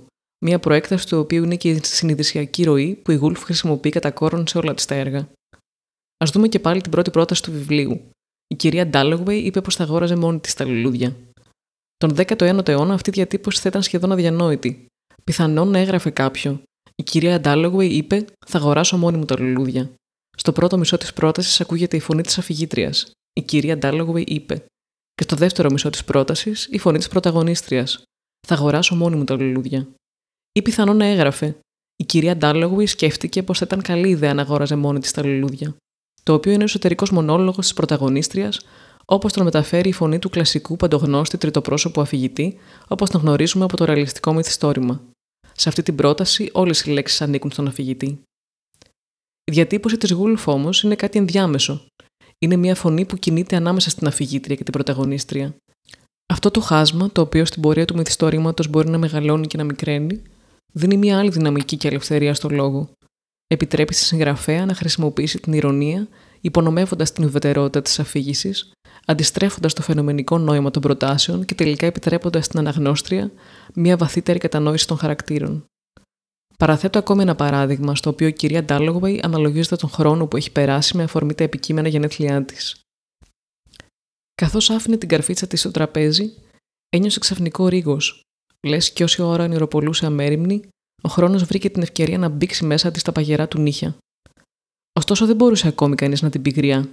Μία 0.45 0.59
προέκταση 0.59 1.09
του 1.09 1.19
οποίου 1.19 1.45
είναι 1.45 1.57
και 1.57 1.71
η 1.71 1.81
συνειδησιακή 1.83 2.65
ροή 2.65 2.95
που 2.95 3.11
η 3.11 3.15
Γούλφ 3.15 3.43
χρησιμοποιεί 3.43 3.91
κατά 3.91 4.11
κόρον 4.11 4.47
σε 4.47 4.59
όλα 4.59 4.75
της 4.75 4.85
τα 4.85 4.95
έργα. 4.95 5.19
Α 6.25 6.27
δούμε 6.33 6.49
και 6.49 6.59
πάλι 6.59 6.81
την 6.81 6.91
πρώτη 6.91 7.11
πρόταση 7.11 7.43
του 7.43 7.53
βιβλίου. 7.53 8.01
Η 8.47 8.55
κυρία 8.55 8.87
Ντάλογουεϊ 8.87 9.39
είπε 9.39 9.61
πως 9.61 9.77
θα 9.77 9.85
αγόραζε 9.85 10.17
μόνη 10.17 10.39
της 10.39 10.55
τα 10.55 10.65
λουλούδια. 10.65 11.17
Τον 11.97 12.15
19ο 12.17 12.69
αιώνα 12.69 12.95
αυτή 12.95 13.11
η 13.11 13.13
διατύπωση 13.13 13.61
θα 13.61 13.69
ήταν 13.69 13.83
σχεδόν 13.83 14.13
αδιανόητη. 14.13 14.87
Πιθανόν 15.25 15.69
να 15.69 15.79
έγραφε 15.79 16.11
κάποιο. 16.11 16.63
Η 16.95 17.03
κυρία 17.03 17.41
Ντάλογουεϊ 17.41 17.89
είπε: 17.89 18.25
Θα 18.47 18.59
αγοράσω 18.59 18.97
μόνη 18.97 19.17
μου 19.17 19.25
τα 19.25 19.41
λουλούδια. 19.41 19.91
Στο 20.37 20.53
πρώτο 20.53 20.79
μισό 20.79 20.97
της 20.99 21.13
πρότασης 21.13 21.61
ακούγεται 21.61 21.97
η 21.97 22.01
φωνή 22.01 22.23
της 22.23 22.39
αφηγήτριας. 22.39 23.11
Η 23.33 23.43
κυρία 23.43 23.79
Ντάλογουεϊ 23.79 24.25
είπε. 24.29 24.65
Και 25.15 25.23
στο 25.23 25.37
δεύτερο 25.37 25.71
μισό 25.71 25.91
της 25.91 26.05
πρότασης 26.05 26.69
η 26.71 26.79
φωνή 26.79 26.99
της 26.99 27.09
πρωταγωνίστριας. 27.09 28.03
Θα 28.47 28.55
αγοράσω 28.55 28.95
μόνη 28.95 29.17
μου 29.17 29.25
τα 29.25 29.35
λουλούδια. 29.35 29.89
Ή 30.53 30.63
πιθανόν 30.63 30.97
να 30.97 31.05
έγραφε. 31.05 31.59
Η 31.97 32.05
κυρία 32.05 32.37
Ντάλογουι 32.37 32.87
σκέφτηκε 32.87 33.43
πως 33.43 33.59
θα 33.59 33.65
ήταν 33.65 33.83
καλή 33.83 34.09
ιδέα 34.09 34.35
να 34.35 34.43
αγόραζε 34.43 34.77
μόνη 34.77 34.99
της 34.99 35.13
τα 35.13 35.25
λουλούδια. 35.25 35.77
Το 36.23 36.33
οποίο 36.33 36.53
είναι 36.53 36.63
ο 36.63 36.65
εσωτερικός 36.65 37.11
μονόλογος 37.11 37.65
της 37.65 37.75
πρωταγωνίστριας, 37.75 38.61
όπως 39.07 39.33
τον 39.33 39.45
μεταφέρει 39.45 39.89
η 39.89 39.93
φωνή 39.93 40.19
του 40.19 40.31
κλασικού 40.31 40.77
παντογνώστη 40.77 41.39
τριτοπρόσωπου 41.39 42.01
αφηγητή, 42.01 42.57
όπως 42.89 43.11
τον 43.11 43.21
γνωρίζουμε 43.21 43.65
από 43.65 43.77
το 43.77 43.85
ρεαλιστικό 43.85 44.33
μυθιστόρημα. 44.33 45.03
Σε 45.53 45.69
αυτή 45.69 45.83
την 45.83 45.95
πρόταση, 45.95 46.51
όλες 46.53 46.81
οι 46.81 46.91
λέξεις 46.91 47.21
ανήκουν 47.21 47.51
στον 47.51 47.67
αφηγητή. 47.67 48.21
Η 49.45 49.53
διατύπωση 49.53 49.97
της 49.97 50.11
Γούλφ 50.11 50.49
όμως 50.49 50.83
είναι 50.83 50.95
κάτι 50.95 51.19
ενδιάμεσο. 51.19 51.87
Είναι 52.39 52.57
μια 52.57 52.75
φωνή 52.75 53.05
που 53.05 53.17
κινείται 53.17 53.57
ανάμεσα 53.57 53.91
στην 53.91 54.07
αφηγήτρια 54.07 54.57
και 54.57 54.65
την 54.65 54.73
πρωταγωνίστρια. 54.73 55.57
Αυτό 56.33 56.51
το 56.51 56.61
χάσμα, 56.61 57.11
το 57.13 57.21
οποίο 57.21 57.45
στην 57.45 57.63
πορεία 57.63 57.85
του 57.85 57.97
μυθιστορήματος 57.97 58.69
μπορεί 58.69 58.89
να 58.89 58.99
μεγαλώνει 58.99 59.47
και 59.47 59.57
να 59.57 59.65
μικραίνει, 59.65 60.23
δίνει 60.73 60.97
μια 60.97 61.19
άλλη 61.19 61.31
δυναμική 61.31 61.77
και 61.77 61.89
ελευθερία 61.89 62.35
στο 62.35 62.49
λόγο. 62.49 62.91
Επιτρέπει 63.47 63.95
στη 63.95 64.05
συγγραφέα 64.05 64.67
να 64.67 64.75
χρησιμοποιήσει 64.75 65.39
την 65.39 65.53
ηρωνία, 65.53 66.09
υπονομεύοντας 66.41 67.13
την 67.13 67.25
ουδετερότητα 67.25 67.83
της 67.83 67.99
αφήγησης, 67.99 68.73
αντιστρέφοντας 69.05 69.73
το 69.73 69.83
φαινομενικό 69.83 70.39
νόημα 70.39 70.71
των 70.71 70.83
προτάσεων 70.83 71.45
και 71.45 71.55
τελικά 71.55 71.87
επιτρέποντας 71.87 72.45
στην 72.45 72.59
αναγνώστρια 72.59 73.31
μια 73.75 73.97
βαθύτερη 73.97 74.39
κατανόηση 74.39 74.87
των 74.87 74.99
χαρακτήρων. 74.99 75.65
Παραθέτω 76.59 76.99
ακόμη 76.99 77.23
ένα 77.23 77.35
παράδειγμα, 77.35 77.95
στο 77.95 78.11
οποίο 78.11 78.27
η 78.27 78.33
κυρία 78.33 78.65
Ντάλογουεϊ 78.65 79.21
αναλογίζεται 79.23 79.77
τον 79.77 79.91
χρόνο 79.91 80.27
που 80.27 80.37
έχει 80.37 80.53
περάσει 80.53 80.97
με 80.97 81.03
αφορμή 81.03 81.35
τα 81.35 81.45
επικείμενα 81.45 81.89
γενέθλιά 81.89 82.45
της. 82.45 82.81
Καθώς 84.35 84.71
άφηνε 84.71 84.97
την 84.97 85.09
καρφίτσα 85.09 85.47
της 85.47 85.61
στο 85.61 85.71
τραπέζι, 85.71 86.35
ένιωσε 86.89 87.19
ξαφνικό 87.19 87.69
ρίγος. 87.69 88.23
Λες 88.67 88.93
κι 88.93 89.03
όση 89.03 89.23
ώρα 89.23 89.45
ονειροπολούσε 89.45 90.07
αμέριμνη, 90.07 90.69
ο 91.03 91.09
χρόνος 91.09 91.45
βρήκε 91.45 91.71
την 91.71 91.83
ευκαιρία 91.83 92.19
να 92.19 92.29
μπήξει 92.29 92.65
μέσα 92.65 92.91
της 92.91 93.01
στα 93.01 93.13
παγερά 93.13 93.49
του 93.49 93.61
νύχια. 93.61 93.97
Ωστόσο 94.93 95.27
δεν 95.27 95.37
μπορούσε 95.37 95.69
ακόμη 95.69 95.95
κανείς 95.95 96.23
να 96.23 96.31
την 96.31 96.43
πει 96.43 96.51
γριά. 96.51 96.89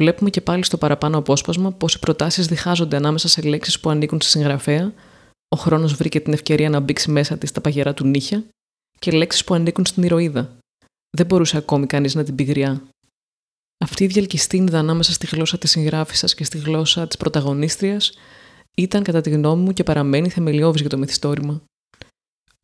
Βλέπουμε 0.00 0.30
και 0.30 0.40
πάλι 0.40 0.64
στο 0.64 0.76
παραπάνω 0.78 1.18
απόσπασμα 1.18 1.72
πως 1.72 1.94
οι 1.94 1.98
προτάσεις 1.98 2.46
διχάζονται 2.46 2.96
ανάμεσα 2.96 3.28
σε 3.28 3.42
λέξεις 3.42 3.80
που 3.80 3.90
ανήκουν 3.90 4.20
στη 4.20 4.30
συγγραφέα, 4.30 4.92
ο 5.48 5.56
χρόνος 5.56 5.94
βρήκε 5.94 6.20
την 6.20 6.32
ευκαιρία 6.32 6.70
να 6.70 6.80
μπήξει 6.80 7.10
μέσα 7.10 7.38
της 7.38 7.48
στα 7.48 7.60
παγερά 7.60 7.94
του 7.94 8.06
νύχια, 8.06 8.44
και 8.98 9.10
λέξεις 9.10 9.44
που 9.44 9.54
ανήκουν 9.54 9.86
στην 9.86 10.02
ηρωίδα. 10.02 10.56
Δεν 11.16 11.26
μπορούσε 11.26 11.56
ακόμη 11.56 11.86
κανείς 11.86 12.14
να 12.14 12.24
την 12.24 12.34
πει 12.34 12.42
γριά. 12.42 12.82
Αυτή 13.84 14.04
η 14.04 14.06
διαλκυστίνδα 14.06 14.78
ανάμεσα 14.78 15.12
στη 15.12 15.26
γλώσσα 15.26 15.58
της 15.58 15.70
συγγράφησας 15.70 16.34
και 16.34 16.44
στη 16.44 16.58
γλώσσα 16.58 17.06
της 17.06 17.16
πρωταγωνίστριας 17.16 18.12
ήταν, 18.76 19.02
κατά 19.02 19.20
τη 19.20 19.30
γνώμη 19.30 19.62
μου, 19.62 19.72
και 19.72 19.82
παραμένει 19.82 20.28
θεμελιώδης 20.28 20.80
για 20.80 20.90
το 20.90 20.98
μυθιστόρημα. 20.98 21.62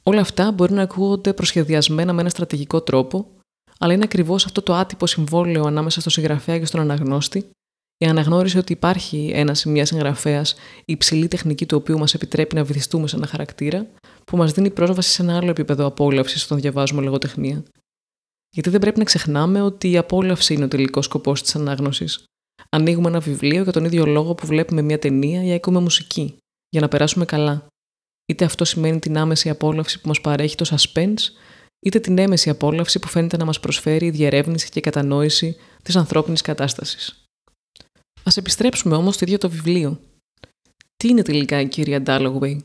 Όλα 0.02 0.20
αυτά 0.20 0.52
μπορεί 0.52 0.72
να 0.72 0.82
ακούγονται 0.82 1.32
προσχεδιασμένα 1.32 2.12
με 2.12 2.20
ένα 2.20 2.30
στρατηγικό 2.30 2.80
τρόπο, 2.80 3.30
αλλά 3.78 3.92
είναι 3.92 4.04
ακριβώς 4.04 4.44
αυτό 4.44 4.62
το 4.62 4.74
άτυπο 4.74 5.06
συμβόλαιο 5.06 5.64
ανάμεσα 5.64 6.00
στο 6.00 6.10
συγγραφέα 6.10 6.58
και 6.58 6.64
στον 6.64 6.80
αναγνώστη, 6.80 7.50
η 7.98 8.06
αναγνώριση 8.06 8.58
ότι 8.58 8.72
υπάρχει 8.72 9.30
ένα 9.34 9.56
ή 9.64 9.68
μια 9.68 9.86
συγγραφέας, 9.86 10.52
η 10.78 10.92
υψηλή 10.92 11.28
τεχνική 11.28 11.66
του 11.66 11.76
οποίου 11.76 11.98
μας 11.98 12.14
επιτρέπει 12.14 12.54
να 12.54 12.64
βυθιστούμε 12.64 13.08
σε 13.08 13.16
ένα 13.16 13.26
χαρακτήρα, 13.26 13.86
που 14.24 14.36
μας 14.36 14.52
δίνει 14.52 14.70
πρόσβαση 14.70 15.10
σε 15.10 15.22
ένα 15.22 15.36
άλλο 15.36 15.50
επίπεδο 15.50 15.86
απόλαυσης 15.86 16.44
όταν 16.44 16.60
διαβάζουμε 16.60 17.02
λογοτεχνία. 17.02 17.62
Γιατί 18.50 18.70
δεν 18.70 18.80
πρέπει 18.80 18.98
να 18.98 19.04
ξεχνάμε 19.04 19.62
ότι 19.62 19.90
η 19.90 19.96
απόλαυση 19.96 20.54
είναι 20.54 20.64
ο 20.64 20.68
τελικός 20.68 21.04
σκοπός 21.04 21.42
της 21.42 21.56
ανάγνωσης. 21.56 22.24
Ανοίγουμε 22.70 23.08
ένα 23.08 23.20
βιβλίο 23.20 23.62
για 23.62 23.72
τον 23.72 23.84
ίδιο 23.84 24.06
λόγο 24.06 24.34
που 24.34 24.46
βλέπουμε 24.46 24.82
μια 24.82 24.98
ταινία 24.98 25.44
ή 25.44 25.52
ακούμε 25.52 25.80
μουσική, 25.80 26.36
για 26.68 26.80
να 26.80 26.88
περάσουμε 26.88 27.24
καλά. 27.24 27.66
Είτε 28.26 28.44
αυτό 28.44 28.64
σημαίνει 28.64 28.98
την 28.98 29.18
άμεση 29.18 29.50
απόλαυση 29.50 30.00
που 30.00 30.08
μας 30.08 30.20
παρέχει 30.20 30.56
το 30.56 30.64
suspense, 30.70 31.22
είτε 31.86 32.00
την 32.00 32.18
έμεση 32.18 32.50
απόλαυση 32.50 32.98
που 32.98 33.08
φαίνεται 33.08 33.36
να 33.36 33.44
μας 33.44 33.60
προσφέρει 33.60 34.06
η 34.06 34.10
διερεύνηση 34.10 34.68
και 34.68 34.78
η 34.78 34.82
κατανόηση 34.82 35.56
της 35.82 35.96
ανθρώπινης 35.96 36.40
κατάστασης. 36.42 37.24
Α 38.22 38.30
επιστρέψουμε 38.34 38.96
όμως 38.96 39.14
στο 39.14 39.24
ίδιο 39.24 39.38
το 39.38 39.50
βιβλίο. 39.50 40.00
Τι 40.96 41.08
είναι 41.08 41.22
τελικά 41.22 41.60
η 41.60 41.68
κυρία 41.68 42.02
Ντάλογουεϊ. 42.02 42.64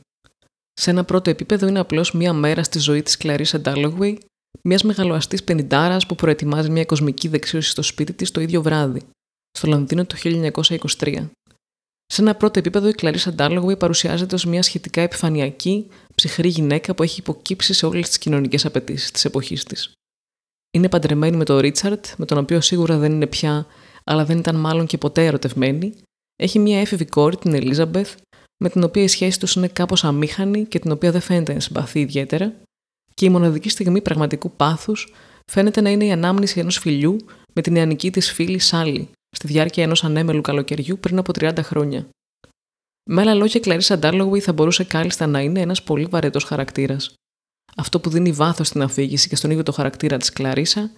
Σε 0.73 0.89
ένα 0.89 1.03
πρώτο 1.03 1.29
επίπεδο 1.29 1.67
είναι 1.67 1.79
απλώς 1.79 2.11
μία 2.11 2.33
μέρα 2.33 2.63
στη 2.63 2.79
ζωή 2.79 3.01
της 3.01 3.17
Κλαρίσα 3.17 3.59
Ντάλογουεϊ, 3.59 4.19
μιας 4.63 4.83
μεγαλοαστής 4.83 5.43
πενιντάρας 5.43 6.05
που 6.05 6.15
προετοιμάζει 6.15 6.69
μια 6.69 6.85
κοσμική 6.85 7.27
δεξίωση 7.27 7.69
στο 7.69 7.81
σπίτι 7.81 8.13
της 8.13 8.31
το 8.31 8.41
ίδιο 8.41 8.61
βράδυ, 8.61 9.01
στο 9.57 9.67
Λονδίνο 9.67 10.05
το 10.05 10.15
1923. 10.17 11.29
Σε 12.13 12.21
ένα 12.21 12.35
πρώτο 12.35 12.59
επίπεδο, 12.59 12.87
η 12.87 12.93
Κλαρίσα 12.93 13.33
Ντάλογουι 13.33 13.77
παρουσιάζεται 13.77 14.35
ως 14.35 14.45
μια 14.45 14.61
σχετικά 14.61 15.01
επιφανειακή, 15.01 15.87
ψυχρή 16.15 16.47
γυναίκα 16.47 16.95
που 16.95 17.03
έχει 17.03 17.19
υποκύψει 17.19 17.73
σε 17.73 17.85
όλες 17.85 18.07
τις 18.07 18.17
κοινωνικές 18.17 18.65
απαιτήσεις 18.65 19.11
της 19.11 19.25
εποχής 19.25 19.63
της. 19.63 19.91
Είναι 20.71 20.89
παντρεμένη 20.89 21.37
με 21.37 21.43
τον 21.43 21.57
Ρίτσαρτ, 21.57 22.05
με 22.17 22.25
τον 22.25 22.37
οποίο 22.37 22.61
σίγουρα 22.61 22.97
δεν 22.97 23.11
είναι 23.11 23.27
πια, 23.27 23.65
αλλά 24.03 24.25
δεν 24.25 24.37
ήταν 24.37 24.55
μάλλον 24.55 24.85
και 24.85 24.97
ποτέ 24.97 25.25
ερωτευμένη. 25.25 25.93
Έχει 26.35 26.59
μια 26.59 26.79
έφηβη 26.79 27.05
κόρη, 27.05 27.37
την 27.37 27.53
Ελίζαμπεθ, 27.53 28.15
με 28.63 28.69
την 28.69 28.83
οποία 28.83 29.03
η 29.03 29.07
σχέση 29.07 29.39
τους 29.39 29.55
είναι 29.55 29.67
κάπως 29.67 30.03
αμήχανη 30.03 30.65
και 30.65 30.79
την 30.79 30.91
οποία 30.91 31.11
δεν 31.11 31.21
φαίνεται 31.21 31.53
να 31.53 31.59
συμπαθεί 31.59 31.99
ιδιαίτερα. 31.99 32.53
Και 33.13 33.25
η 33.25 33.29
μοναδική 33.29 33.69
στιγμή 33.69 34.01
πραγματικού 34.01 34.51
πάθους 34.51 35.13
φαίνεται 35.51 35.81
να 35.81 35.89
είναι 35.89 36.05
η 36.05 36.11
ανάμνηση 36.11 36.59
ενός 36.59 36.77
φιλιού 36.77 37.17
με 37.53 37.61
την 37.61 37.73
νεανική 37.73 38.11
της 38.11 38.31
φίλη 38.31 38.59
Σάλι, 38.59 39.09
στη 39.35 39.47
διάρκεια 39.47 39.83
ενός 39.83 40.03
ανέμελου 40.03 40.41
καλοκαιριού 40.41 41.00
πριν 41.00 41.17
από 41.17 41.31
30 41.39 41.57
χρόνια. 41.61 42.09
Με 43.09 43.21
άλλα 43.21 43.33
λόγια, 43.33 43.59
η 43.59 43.63
Κλαρίσα 43.63 43.97
Ντάρλογουι 43.97 44.39
θα 44.39 44.53
μπορούσε 44.53 44.83
κάλλιστα 44.83 45.27
να 45.27 45.41
είναι 45.41 45.59
ένας 45.59 45.83
πολύ 45.83 46.05
βαρετός 46.05 46.43
χαρακτήρας. 46.43 47.13
Αυτό 47.75 48.00
που 48.00 48.09
δίνει 48.09 48.31
βάθος 48.31 48.67
στην 48.67 48.81
αφήγηση 48.81 49.29
και 49.29 49.35
στον 49.35 49.51
ίδιο 49.51 49.63
το 49.63 49.71
χαρακτήρα 49.71 50.17
της 50.17 50.33
Κλαρίσα 50.33 50.91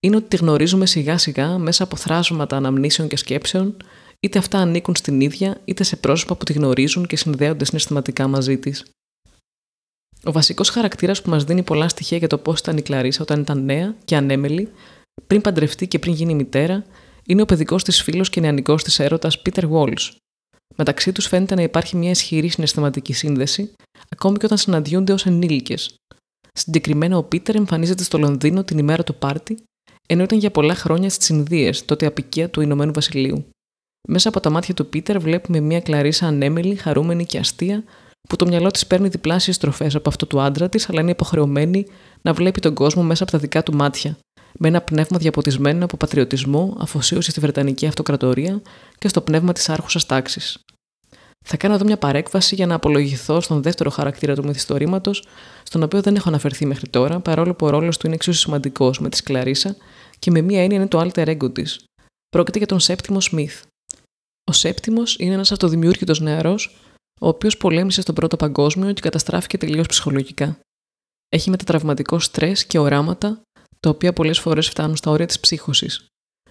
είναι 0.00 0.16
ότι 0.16 0.28
τη 0.28 0.36
γνωρίζουμε 0.36 0.86
σιγά 0.86 1.18
σιγά 1.18 1.58
μέσα 1.58 1.84
από 1.84 1.96
θράσματα 1.96 2.56
αναμνήσεων 2.56 3.08
και 3.08 3.16
σκέψεων, 3.16 3.76
είτε 4.20 4.38
αυτά 4.38 4.58
ανήκουν 4.58 4.96
στην 4.96 5.20
ίδια, 5.20 5.60
είτε 5.64 5.82
σε 5.82 5.96
πρόσωπα 5.96 6.36
που 6.36 6.44
τη 6.44 6.52
γνωρίζουν 6.52 7.06
και 7.06 7.16
συνδέονται 7.16 7.64
συναισθηματικά 7.64 8.28
μαζί 8.28 8.58
της. 8.58 8.84
Ο 10.24 10.32
βασικός 10.32 10.68
χαρακτήρας 10.68 11.22
που 11.22 11.30
μας 11.30 11.44
δίνει 11.44 11.62
πολλά 11.62 11.88
στοιχεία 11.88 12.18
για 12.18 12.28
το 12.28 12.38
πώς 12.38 12.58
ήταν 12.58 12.76
η 12.76 12.82
Κλαρίσα 12.82 13.22
όταν 13.22 13.40
ήταν 13.40 13.64
νέα 13.64 13.94
και 14.04 14.16
ανέμελη, 14.16 14.72
πριν 15.26 15.40
παντρευτεί 15.40 15.88
και 15.88 15.98
πριν 15.98 16.12
γίνει 16.12 16.34
μητέρα, 16.34 16.84
είναι 17.26 17.42
ο 17.42 17.44
παιδικός 17.44 17.84
της 17.84 18.02
φίλος 18.02 18.30
και 18.30 18.40
νεανικός 18.40 18.82
της 18.82 18.98
έρωτας 18.98 19.42
Peter 19.42 19.70
Walsh. 19.70 20.10
Μεταξύ 20.76 21.12
τους 21.12 21.26
φαίνεται 21.26 21.54
να 21.54 21.62
υπάρχει 21.62 21.96
μια 21.96 22.10
ισχυρή 22.10 22.48
συναισθηματική 22.48 23.12
σύνδεση, 23.12 23.72
ακόμη 24.08 24.36
και 24.38 24.46
όταν 24.46 24.58
συναντιούνται 24.58 25.12
ως 25.12 25.26
ενήλικες. 25.26 25.94
Συγκεκριμένα, 26.52 27.16
ο 27.16 27.22
Πίτερ 27.22 27.56
εμφανίζεται 27.56 28.02
στο 28.02 28.18
Λονδίνο 28.18 28.64
την 28.64 28.78
ημέρα 28.78 29.04
του 29.04 29.14
πάρτι, 29.14 29.62
ενώ 30.08 30.22
ήταν 30.22 30.38
για 30.38 30.50
πολλά 30.50 30.74
χρόνια 30.74 31.10
στις 31.10 31.28
Ινδίες, 31.28 31.84
τότε 31.84 32.06
απικία 32.06 32.50
του 32.50 32.60
Ηνωμένου 32.60 32.92
Βασιλείου. 32.92 33.44
Μέσα 34.08 34.28
από 34.28 34.40
τα 34.40 34.50
μάτια 34.50 34.74
του 34.74 34.88
Πίτερ 34.88 35.18
βλέπουμε 35.18 35.60
μια 35.60 35.80
κλαρίσα 35.80 36.26
ανέμελη, 36.26 36.74
χαρούμενη 36.74 37.26
και 37.26 37.38
αστεία, 37.38 37.84
που 38.28 38.36
το 38.36 38.46
μυαλό 38.46 38.70
της 38.70 38.86
παίρνει 38.86 39.08
διπλάσιες 39.08 39.56
στροφές 39.56 39.94
από 39.94 40.08
αυτό 40.08 40.26
του 40.26 40.40
άντρα 40.40 40.68
της, 40.68 40.88
αλλά 40.88 41.00
είναι 41.00 41.10
υποχρεωμένη 41.10 41.86
να 42.22 42.32
βλέπει 42.32 42.60
τον 42.60 42.74
κόσμο 42.74 43.02
μέσα 43.02 43.22
από 43.22 43.32
τα 43.32 43.38
δικά 43.38 43.62
του 43.62 43.74
μάτια, 43.74 44.18
με 44.58 44.68
ένα 44.68 44.80
πνεύμα 44.80 45.18
διαποτισμένο 45.18 45.84
από 45.84 45.96
πατριωτισμό, 45.96 46.76
αφοσίωση 46.78 47.30
στη 47.30 47.40
Βρετανική 47.40 47.86
Αυτοκρατορία 47.86 48.62
και 48.98 49.08
στο 49.08 49.20
πνεύμα 49.20 49.52
της 49.52 49.68
άρχουσας 49.68 50.06
τάξης. 50.06 50.58
Θα 51.44 51.56
κάνω 51.56 51.74
εδώ 51.74 51.84
μια 51.84 51.98
παρέκβαση 51.98 52.54
για 52.54 52.66
να 52.66 52.74
απολογηθώ 52.74 53.40
στον 53.40 53.62
δεύτερο 53.62 53.90
χαρακτήρα 53.90 54.34
του 54.34 54.44
μυθιστορήματος, 54.44 55.24
στον 55.62 55.82
οποίο 55.82 56.00
δεν 56.00 56.16
έχω 56.16 56.28
αναφερθεί 56.28 56.66
μέχρι 56.66 56.88
τώρα, 56.88 57.20
παρόλο 57.20 57.54
που 57.54 57.66
ο 57.66 57.70
ρόλος 57.70 57.96
του 57.98 58.06
είναι 58.06 58.14
εξίσου 58.14 58.38
σημαντικός 58.38 59.00
με 59.00 59.08
τη 59.08 59.16
Σκλαρίσα 59.16 59.76
και 60.18 60.30
με 60.30 60.40
μία 60.40 60.62
έννοια 60.62 60.76
είναι 60.76 60.88
το 60.88 61.00
alter 61.00 61.36
ego 61.36 61.54
της. 61.54 61.84
Πρόκειται 62.28 62.58
για 62.58 62.66
τον 62.66 62.80
Σέπτιμο 62.80 63.20
Σμιθ. 63.20 63.62
Ο 64.50 64.52
Σέπτιμος 64.52 65.16
είναι 65.18 65.34
ένας 65.34 65.52
αυτοδημιούργητος 65.52 66.20
νεαρός, 66.20 66.76
ο 67.20 67.28
οποίος 67.28 67.56
πολέμησε 67.56 68.00
στον 68.00 68.14
Πρώτο 68.14 68.36
Παγκόσμιο 68.36 68.92
και 68.92 69.00
καταστράφηκε 69.00 69.58
τελείως 69.58 69.86
ψυχολογικά. 69.86 70.58
Έχει 71.28 71.50
μετατραυματικό 71.50 72.18
στρες 72.18 72.64
και 72.66 72.78
οράματα, 72.78 73.42
τα 73.82 73.90
οποία 73.90 74.12
πολλές 74.12 74.38
φορές 74.38 74.68
φτάνουν 74.68 74.96
στα 74.96 75.10
όρια 75.10 75.26
της 75.26 75.40
ψύχωσης. 75.40 76.06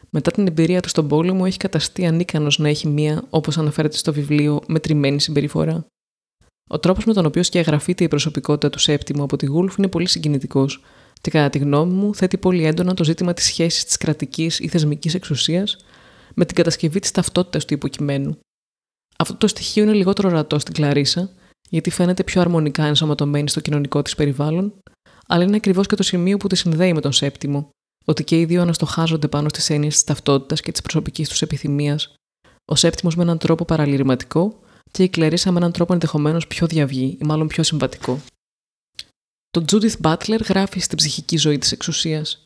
Μετά 0.10 0.32
την 0.32 0.48
εμπειρία 0.48 0.82
του 0.82 0.90
στον 0.90 1.08
πόλεμο, 1.08 1.44
έχει 1.46 1.58
καταστεί 1.58 2.06
ανίκανος 2.06 2.58
να 2.58 2.70
έχει 2.70 2.88
μία, 2.88 3.24
όπως 3.30 3.58
αναφέρεται 3.58 3.98
στο 3.98 4.14
βιβλίο, 4.14 4.62
μετρημένη 4.68 5.22
συμπεριφορά. 5.22 5.86
Ο 6.70 6.80
τρόπος 6.80 7.06
με 7.06 7.14
τον 7.14 7.26
οποίο 7.26 7.44
σκιαγραφείται 7.44 8.04
η 8.04 8.08
προσωπικότητα 8.08 8.70
του 8.70 8.80
Σέπτιμου 8.80 9.24
από 9.24 9.38
τη 9.38 9.46
Γούλφ 9.46 9.78
είναι 9.78 9.88
πολύ 9.88 10.08
συγκινητικός 10.08 10.84
και 11.22 11.32
κατά 11.32 11.50
τη 11.50 11.58
γνώμη 11.58 11.94
μου 11.94 12.16
θέτει 12.16 12.38
πολύ 12.38 12.66
έντονα 12.66 12.94
το 12.94 13.04
ζήτημα 13.04 13.34
της 13.34 13.46
σχέσης 13.46 13.86
της 13.86 13.98
κρατικής 13.98 14.60
ή 14.60 14.68
θεσμικής 14.68 15.14
εξουσίας 15.14 15.78
με 16.34 16.46
την 16.46 16.56
κατασκευή 16.56 17.00
της 17.00 17.12
ταυτότητας 17.12 17.66
του 17.66 17.74
υποκειμένου. 17.74 18.38
Αυτό 19.18 19.36
το 19.36 19.48
στοιχείο 19.48 19.84
είναι 19.84 19.94
λιγότερο 19.94 20.30
ορατό 20.30 20.60
στην 20.60 20.74
Κλαρίσα, 20.74 21.30
γιατί 21.70 21.90
φαίνεται 21.90 22.24
πιο 22.24 22.42
αρμονικά 22.42 22.86
ενσωματωμένη 22.86 23.50
στο 23.50 23.60
κοινωνικό 23.60 24.02
της 24.02 24.16
περιβάλλον, 24.16 24.74
αλλά 25.32 25.44
είναι 25.44 25.56
ακριβώς 25.56 25.88
και 25.88 25.96
το 25.96 26.04
σημείο 26.04 26.38
που 26.38 26.48
τη 26.48 26.56
συνδέει 26.56 26.94
με 26.94 27.02
τον 27.02 27.12
Σέπτιμο, 27.12 27.70
ότι 28.06 28.24
και 28.24 28.40
οι 28.40 28.46
δύο 28.46 28.62
αναστοχάζονται 28.62 29.28
πάνω 29.28 29.50
στις 29.50 29.70
έννοιες 29.70 29.94
της 29.94 30.04
ταυτότητας 30.04 30.62
και 30.62 30.72
της 30.72 30.82
προσωπικής 30.82 31.30
τους 31.30 31.42
επιθυμίας, 31.42 32.14
ο 32.66 32.76
Σέπτιμος 32.76 33.16
με 33.16 33.24
έναν 33.24 33.38
τρόπο 33.38 33.66
παραλυρηματικό 33.66 34.60
και 34.92 35.04
η 35.04 35.10
Κλαρίσα 35.10 35.52
με 35.52 35.58
έναν 35.58 35.72
τρόπο 35.72 35.94
ενδεχομένως 35.94 36.48
πιο 36.48 36.68
διαυγή 36.68 37.18
ή 37.22 37.26
μάλλον 37.26 37.48
πιο 37.48 37.64
συμβατικό. 37.64 38.22
Το 39.50 39.66
Τζούντιθ 39.66 39.96
Μπάτλερ 40.00 40.42
γράφει 40.42 40.80
στην 40.80 40.98
ψυχική 40.98 41.38
ζωή 41.38 41.58
της 41.58 41.72
εξουσίας. 41.72 42.44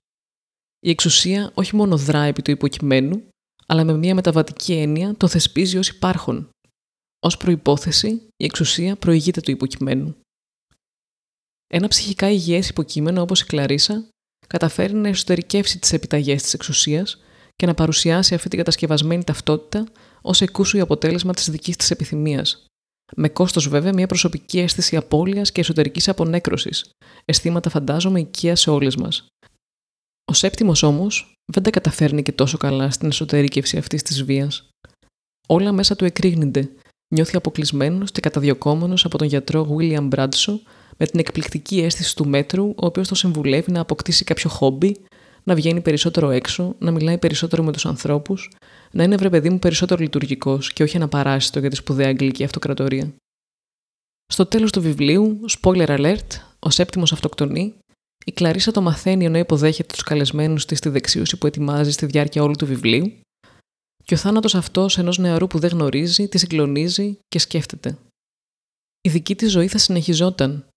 Η 0.80 0.90
εξουσία 0.90 1.52
όχι 1.54 1.76
μόνο 1.76 1.98
δρά 1.98 2.22
επί 2.22 2.42
του 2.42 2.52
υποκειμένου, 2.52 3.24
αλλά 3.66 3.84
με 3.84 3.94
μια 3.94 4.16
μεταβατική 4.16 4.74
έννοια 4.74 5.16
το 5.18 5.28
θεσπίζει 5.28 5.78
ως 5.78 5.90
υπάρχον. 5.90 6.50
Ω 7.20 7.38
προπόθεση, 7.38 8.08
η 8.38 8.46
εξουσία 8.46 8.96
προηγείται 8.96 9.42
του 9.42 9.52
υποκειμένου. 9.52 10.16
Ένα 11.76 11.88
ψυχικά 11.88 12.30
υγιές 12.30 12.70
υποκείμενο 12.70 13.22
όπως 13.22 13.42
η 13.42 13.46
Κλαρίσα 13.46 14.08
καταφέρει 14.48 14.94
να 14.94 15.08
εσωτερικεύσει 15.08 15.80
τις 15.80 15.94
επιταγές 15.94 16.42
της 16.42 16.54
εξουσίας 16.54 17.22
και 17.56 17.66
να 17.66 17.74
παρουσιάσει 17.74 18.34
αυτή 18.34 18.50
την 18.50 18.58
κατασκευασμένη 18.58 19.24
ταυτότητα 19.24 19.88
ως 20.22 20.42
εκούσου 20.42 20.82
αποτέλεσμα 20.82 21.34
της 21.34 21.50
δικής 21.50 21.76
της 21.76 21.92
επιθυμίας. 21.92 22.66
Με 23.16 23.30
κόστος 23.30 23.68
βέβαια 23.68 23.94
μια 23.94 24.08
προσωπική 24.08 24.60
αίσθηση 24.60 24.96
απώλειας 24.96 25.52
και 25.52 25.62
εσωτερικής 25.62 26.08
απονέκρωσης, 26.08 26.92
αισθήματα 27.26 27.70
φαντάζομαι 27.70 28.20
οικία 28.20 28.56
σε 28.56 28.70
όλες 28.70 28.96
μας. 28.96 29.28
Ο 30.26 30.34
Σέπτιμος 30.34 30.84
όμως 30.84 31.34
δεν 31.52 31.64
τα 31.64 31.70
καταφέρνει 31.70 32.24
και 32.24 32.32
τόσο 32.32 32.58
καλά 32.58 32.92
στην 32.92 33.08
εσωτερήκευση 33.08 33.78
αυτής 33.78 34.04
της 34.04 34.24
βίας. 34.24 34.70
Όλα 35.48 35.72
μέσα 35.72 35.96
του 35.96 36.06
εκρήγνυνται. 36.06 36.70
Νιώθει 37.16 37.36
αποκλεισμένος 37.36 38.12
και 38.12 38.20
καταδιωκόμενος 38.20 39.06
από 39.06 39.18
τον 39.18 39.28
γιατρό 39.28 39.78
William 39.78 40.10
Bradshaw 40.10 40.60
με 40.98 41.06
την 41.06 41.20
εκπληκτική 41.20 41.80
αίσθηση 41.80 42.16
του 42.16 42.28
μέτρου, 42.28 42.68
ο 42.68 42.86
οποίος 42.86 43.08
το 43.08 43.16
συμβουλεύει 43.16 43.72
να 43.72 43.80
αποκτήσει 43.80 44.24
κάποιο 44.24 44.50
χόμπι, 44.50 44.96
να 45.44 45.56
βγαίνει 45.56 45.82
περισσότερο 45.82 46.30
έξω, 46.30 46.76
να 46.80 46.92
μιλάει 46.92 47.18
περισσότερο 47.18 47.64
με 47.64 47.72
τους 47.72 47.86
ανθρώπους, 47.86 48.52
να 48.92 49.04
είναι 49.04 49.16
βρε 49.16 49.30
παιδί 49.30 49.50
μου 49.50 49.60
περισσότερο 49.60 50.02
λειτουργικός 50.02 50.74
και 50.74 50.84
όχι 50.84 50.96
ένα 50.96 51.08
παράσιτο 51.08 51.60
για 51.60 51.70
τη 51.70 51.76
σπουδαία 51.76 52.08
αγγλική 52.08 52.44
αυτοκρατορία. 52.44 53.14
Στο 54.34 54.46
τέλος 54.46 54.72
του 54.72 54.82
βιβλίου, 54.82 55.40
spoiler 55.62 55.88
alert, 55.88 56.28
ο 56.60 56.70
σέπτιμος 56.70 57.12
αυτοκτονεί, 57.12 57.74
η 58.26 58.32
Κλαρίσα 58.32 58.72
το 58.72 58.82
μαθαίνει 58.82 59.26
ενώ 59.26 59.38
υποδέχεται 59.38 59.94
τους 59.94 60.04
καλεσμένους 60.04 60.66
της 60.66 60.78
στη 60.78 60.90
δεξίωση 60.90 61.38
που 61.38 61.48
ετοιμάζει 61.48 61.92
στη 61.92 62.06
διάρκεια 62.06 62.44
όλου 62.44 62.56
του 62.56 62.66
βιβλίου, 62.66 63.20
και 64.04 64.14
ο 64.14 64.18
θάνατος 64.18 64.56
αυτός 64.56 64.98
ενός 64.98 65.18
νεαρού 65.18 65.48
που 65.48 65.60
δεν 65.60 65.70
γνωρίζει, 65.70 66.28
τη 66.28 66.38
συγκλονίζει 66.38 67.18
και 67.28 67.40
σκέφτεται. 67.40 67.98
Η 69.02 69.10
δική 69.10 69.36
της 69.36 69.52
ζωή 69.52 69.68
θα 69.68 69.78
συνεχιζόταν. 69.78 70.68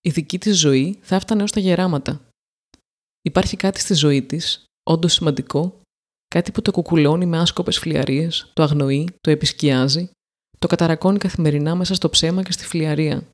Η 0.00 0.10
δική 0.10 0.38
της 0.38 0.58
ζωή 0.58 0.98
θα 1.00 1.14
έφτανε 1.14 1.42
ως 1.42 1.52
τα 1.52 1.60
γεράματα. 1.60 2.20
Υπάρχει 3.22 3.56
κάτι 3.56 3.80
στη 3.80 3.94
ζωή 3.94 4.22
της, 4.22 4.64
όντως 4.82 5.12
σημαντικό, 5.12 5.80
κάτι 6.28 6.52
που 6.52 6.62
το 6.62 6.70
κουκουλώνει 6.70 7.26
με 7.26 7.38
άσκοπες 7.38 7.78
φλιαρίες, 7.78 8.50
το 8.52 8.62
αγνοεί, 8.62 9.08
το 9.20 9.30
επισκιάζει, 9.30 10.10
το 10.58 10.66
καταρακώνει 10.66 11.18
καθημερινά 11.18 11.74
μέσα 11.74 11.94
στο 11.94 12.08
ψέμα 12.08 12.42
και 12.42 12.52
στη 12.52 12.64
φλιαρία. 12.64 13.28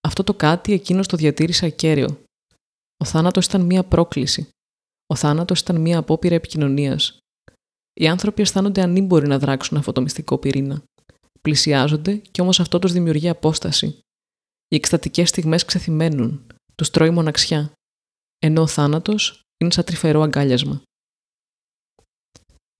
Αυτό 0.00 0.24
το 0.24 0.34
κάτι 0.34 0.72
εκείνος 0.72 1.06
το 1.06 1.16
διατήρησε 1.16 1.66
ακέραιο. 1.66 2.22
Ο 2.96 3.04
θάνατος 3.04 3.46
ήταν 3.46 3.60
μία 3.60 3.84
πρόκληση. 3.84 4.48
Ο 5.06 5.14
θάνατος 5.14 5.60
ήταν 5.60 5.80
μία 5.80 5.98
απόπειρα 5.98 6.34
επικοινωνίας. 6.34 7.18
Οι 7.92 8.08
άνθρωποι 8.08 8.42
αισθάνονται 8.42 8.82
ανήμποροι 8.82 9.26
να 9.26 9.38
δράξουν 9.38 9.76
αυτό 9.76 9.92
το 9.92 10.00
μυστικό 10.00 10.38
πυρήνα. 10.38 10.82
Πλησιάζονται 11.40 12.16
και 12.16 12.40
όμως 12.40 12.60
αυτό 12.60 12.78
τους 12.78 12.92
δημιουργεί 12.92 13.28
απόσταση. 13.28 13.98
Οι 14.68 14.76
εκστατικές 14.76 15.28
στιγμές 15.28 15.64
ξεθυμένουν, 15.64 16.46
του 16.74 16.90
τρώει 16.90 17.10
μοναξιά, 17.10 17.72
ενώ 18.38 18.62
ο 18.62 18.66
θάνατος 18.66 19.40
είναι 19.56 19.72
σαν 19.72 19.84
τρυφερό 19.84 20.22
αγκάλιασμα. 20.22 20.82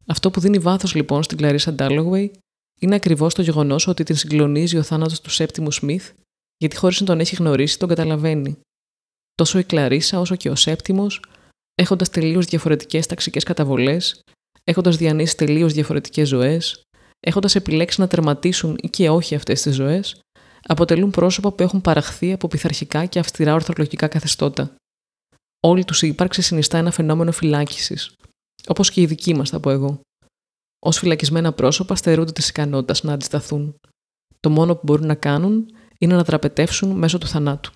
Αυτό 0.06 0.30
που 0.30 0.40
δίνει 0.40 0.58
βάθος 0.58 0.94
λοιπόν 0.94 1.22
στην 1.22 1.36
Κλαρίσα 1.36 1.72
Ντάλογουεϊ 1.72 2.38
είναι 2.80 2.94
ακριβώς 2.94 3.34
το 3.34 3.42
γεγονός 3.42 3.86
ότι 3.86 4.02
την 4.02 4.16
συγκλονίζει 4.16 4.76
ο 4.76 4.82
θάνατος 4.82 5.20
του 5.20 5.30
Σέπτιμου 5.30 5.72
Σμιθ, 5.72 6.12
γιατί 6.56 6.76
χωρίς 6.76 7.00
να 7.00 7.06
τον 7.06 7.20
έχει 7.20 7.34
γνωρίσει 7.34 7.78
τον 7.78 7.88
καταλαβαίνει. 7.88 8.58
Τόσο 9.34 9.58
η 9.58 9.64
Κλαρίσα 9.64 10.20
όσο 10.20 10.36
και 10.36 10.50
ο 10.50 10.54
Σέπτιμος, 10.54 11.22
έχοντας 11.74 12.10
τελείως 12.10 12.46
διαφορετικές 12.46 13.06
ταξικές 13.06 13.44
καταβολές, 13.44 14.20
έχοντας 14.64 14.96
διανύσει 14.96 15.36
τελείως 15.36 15.72
διαφορετικές 15.72 16.28
ζωές, 16.28 16.82
έχοντας 17.20 17.54
επιλέξει 17.54 18.00
να 18.00 18.08
τερματίσουν 18.08 18.76
ή 18.82 18.88
και 18.88 19.10
όχι 19.10 19.34
αυτές 19.34 19.62
τις 19.62 19.74
ζωές, 19.74 20.20
αποτελούν 20.66 21.10
πρόσωπα 21.10 21.52
που 21.52 21.62
έχουν 21.62 21.80
παραχθεί 21.80 22.32
από 22.32 22.48
πειθαρχικά 22.48 23.06
και 23.06 23.18
αυστηρά 23.18 23.54
ορθολογικά 23.54 24.08
καθεστώτα. 24.08 24.74
Όλη 25.60 25.84
τους 25.84 26.02
η 26.02 26.06
ύπαρξη 26.06 26.42
συνιστά 26.42 26.78
ένα 26.78 26.90
φαινόμενο 26.90 27.32
φυλάκισης, 27.32 28.14
όπως 28.66 28.90
και 28.90 29.00
η 29.00 29.06
δική 29.06 29.34
μας, 29.34 29.50
θα 29.50 29.60
πω 29.60 29.70
εγώ. 29.70 30.00
Ω 30.86 30.90
φυλακισμένα 30.90 31.52
πρόσωπα 31.52 31.94
στερούνται 31.94 32.32
της 32.32 32.48
ικανότητας 32.48 33.02
να 33.02 33.12
αντισταθούν. 33.12 33.74
Το 34.40 34.50
μόνο 34.50 34.74
που 34.74 34.80
μπορούν 34.84 35.06
να 35.06 35.14
κάνουν 35.14 35.66
είναι 35.98 36.14
να 36.14 36.24
τραπετεύσουν 36.24 36.90
μέσω 36.90 37.18
του 37.18 37.26
θανάτου. 37.26 37.72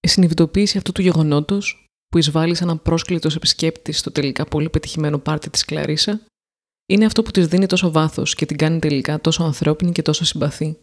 Η 0.00 0.08
συνειδητοποίηση 0.08 0.76
αυτού 0.76 0.92
του 0.92 1.02
γεγονότος, 1.02 1.86
που 2.08 2.18
εισβάλλει 2.18 2.54
σαν 2.54 2.68
ένα 2.68 2.78
πρόσκλητος 2.78 3.36
επισκέπτη 3.36 3.92
στο 3.92 4.12
τελικά 4.12 4.44
πολύ 4.44 4.70
πετυχημένο 4.70 5.18
πάρτι 5.18 5.50
της 5.50 5.64
Κλαρίσα, 5.64 6.20
είναι 6.88 7.04
αυτό 7.04 7.22
που 7.22 7.30
της 7.30 7.46
δίνει 7.46 7.66
τόσο 7.66 7.90
βάθος 7.90 8.34
και 8.34 8.46
την 8.46 8.56
κάνει 8.56 8.78
τελικά 8.78 9.20
τόσο 9.20 9.44
ανθρώπινη 9.44 9.92
και 9.92 10.02
τόσο 10.02 10.24
συμπαθή. 10.24 10.78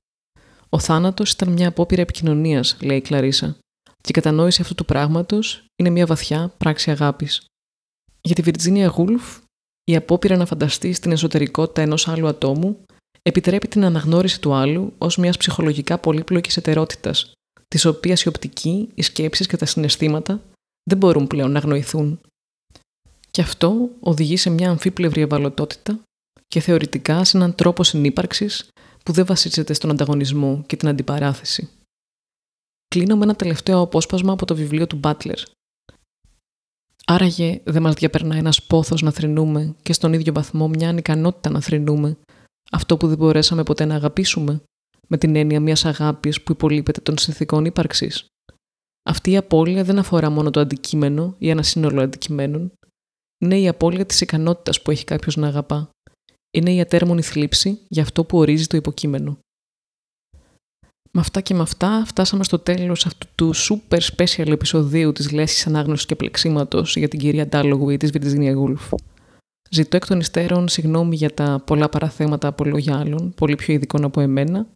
Ο 0.74 0.80
θάνατος 0.80 1.32
ήταν 1.32 1.52
μια 1.52 1.68
απόπειρα 1.68 2.02
επικοινωνίας, 2.02 2.78
λέει 2.82 2.98
η 2.98 3.02
Κλαρίσα, 3.02 3.58
και 3.84 4.10
η 4.10 4.12
κατανόηση 4.12 4.62
αυτού 4.62 4.76
του 4.76 4.86
πράγματος 4.86 5.66
είναι 5.76 5.90
μια 5.90 6.06
βαθιά 6.06 6.54
πράξη 6.58 6.92
αγάπης. 6.92 7.46
Για 8.22 8.36
τη 8.36 8.42
Βιρτζίνια 8.42 8.88
Γούλφ, 8.88 9.38
η 9.84 9.96
απόπειρα 9.96 10.38
να 10.38 10.46
φανταστεί 10.46 10.94
στην 10.94 11.12
εσωτερικότητα 11.12 11.82
ενός 11.82 12.08
άλλου 12.08 12.28
ατόμου 12.28 12.86
επιτρέπει 13.22 13.68
την 13.68 13.86
αναγνώριση 13.86 14.42
του 14.42 14.54
άλλου 14.54 14.94
ως 14.98 15.18
μιας 15.18 15.38
ψυχολογικά 15.38 15.98
πολύπλοκης 15.98 16.58
ετερότητας, 16.58 17.32
της 17.68 17.86
οποίας 17.86 18.24
η 18.24 18.28
οπτική, 18.28 18.90
οι 18.94 19.02
σκέψεις 19.02 19.48
και 19.48 19.58
τα 19.58 19.66
συναισθήματα 19.66 20.42
δεν 20.84 20.98
μπορούν 20.98 21.28
πλέον 21.28 21.52
να 21.52 21.60
αγνοηθούν. 21.60 22.20
Και 23.32 23.42
αυτό 23.42 23.90
οδηγεί 24.00 24.38
σε 24.38 24.50
μια 24.50 24.70
αμφίπλευρη 24.70 25.22
ευαλωτότητα 25.22 26.00
και 26.48 26.60
θεωρητικά 26.60 27.24
σε 27.24 27.38
έναν 27.38 27.56
τρόπο 27.56 27.84
συνύπαρξης 27.84 28.68
που 29.04 29.12
δεν 29.12 29.26
βασίζεται 29.26 29.74
στον 29.74 29.90
ανταγωνισμό 29.90 30.64
και 30.66 30.76
την 30.76 30.88
αντιπαράθεση. 30.88 31.70
Κλείνω 32.88 33.16
με 33.16 33.24
ένα 33.24 33.36
τελευταίο 33.36 33.80
απόσπασμα 33.80 34.34
από 34.34 34.46
το 34.46 34.56
βιβλίο 34.56 34.88
του 34.88 34.96
Μπάτλερ. 34.96 35.40
Άραγε 37.06 37.62
δεν 37.64 37.82
μας 37.82 37.94
διαπερνά 37.94 38.36
ένας 38.36 38.64
πόθος 38.64 39.02
να 39.02 39.12
θρυνούμε 39.12 39.76
και 39.84 39.94
στον 39.94 40.14
ίδιο 40.14 40.34
βαθμό 40.34 40.68
μια 40.68 40.90
ανικανότητα 40.90 41.50
να 41.50 41.62
θρυνούμε, 41.62 42.18
αυτό 42.72 42.98
που 42.98 43.08
δεν 43.08 43.18
μπορέσαμε 43.18 43.64
ποτέ 43.64 43.86
να 43.86 43.96
αγαπήσουμε, 43.96 44.62
με 45.08 45.18
την 45.18 45.36
έννοια 45.36 45.60
μιας 45.60 45.86
αγάπης 45.86 46.44
που 46.44 46.52
υπολείπεται 46.52 47.02
των 47.02 47.18
συνθήκων 47.18 47.66
ύπαρξης. 47.66 48.26
Αυτή 49.10 49.32
η 49.32 49.38
απώλεια 49.38 49.84
δεν 49.84 50.00
αφορά 50.00 50.30
μόνο 50.30 50.50
το 50.50 50.60
αντικείμενο 50.60 51.36
ή 51.38 51.50
ένα 51.50 51.64
σύνολο 51.64 52.02
αντικειμένων. 52.02 52.72
Είναι 53.38 53.60
η 53.60 53.68
απώλεια 53.68 54.06
της 54.06 54.22
ικανότητας 54.22 54.82
που 54.82 54.92
έχει 54.92 55.04
κάποιος 55.04 55.36
να 55.36 55.48
αγαπά. 55.48 55.90
Είναι 56.54 56.74
η 56.74 56.82
ατέρμονη 56.82 57.22
θλίψη 57.22 57.80
για 57.88 58.02
αυτό 58.02 58.24
που 58.24 58.38
ορίζει 58.38 58.68
το 58.68 58.78
υποκείμενο. 58.78 59.38
Με 61.12 61.22
αυτά 61.22 61.42
και 61.42 61.54
με 61.54 61.62
αυτά 61.62 62.04
φτάσαμε 62.06 62.44
στο 62.44 62.60
τέλος 62.60 63.06
αυτού 63.06 63.28
του 63.36 63.56
super 63.56 64.00
special 64.00 64.48
επεισοδίου 64.48 65.12
της 65.12 65.32
λέσχης 65.32 65.68
ανάγνωσης 65.68 66.06
και 66.06 66.16
πλεξίματος 66.16 66.96
για 66.96 67.08
την 67.08 67.20
κυρία 67.20 67.48
ή 67.92 67.98
της 67.98 68.12
Virginia 68.14 68.56
Woolf. 68.58 68.98
Ζητώ 69.70 69.96
εκ 69.96 70.08
των 70.08 70.20
υστέρων 70.20 70.68
συγγνώμη 70.68 71.16
για 71.16 71.34
τα 71.34 71.64
πολλά 71.66 71.90
παραθέματα 71.90 72.48
από 72.48 72.64
λόγια 72.64 72.98
άλλων, 73.00 73.34
πολύ 73.36 73.56
πιο 73.56 73.74
ειδικών 73.74 74.04
από 74.04 74.22
εμένα, 74.22 74.68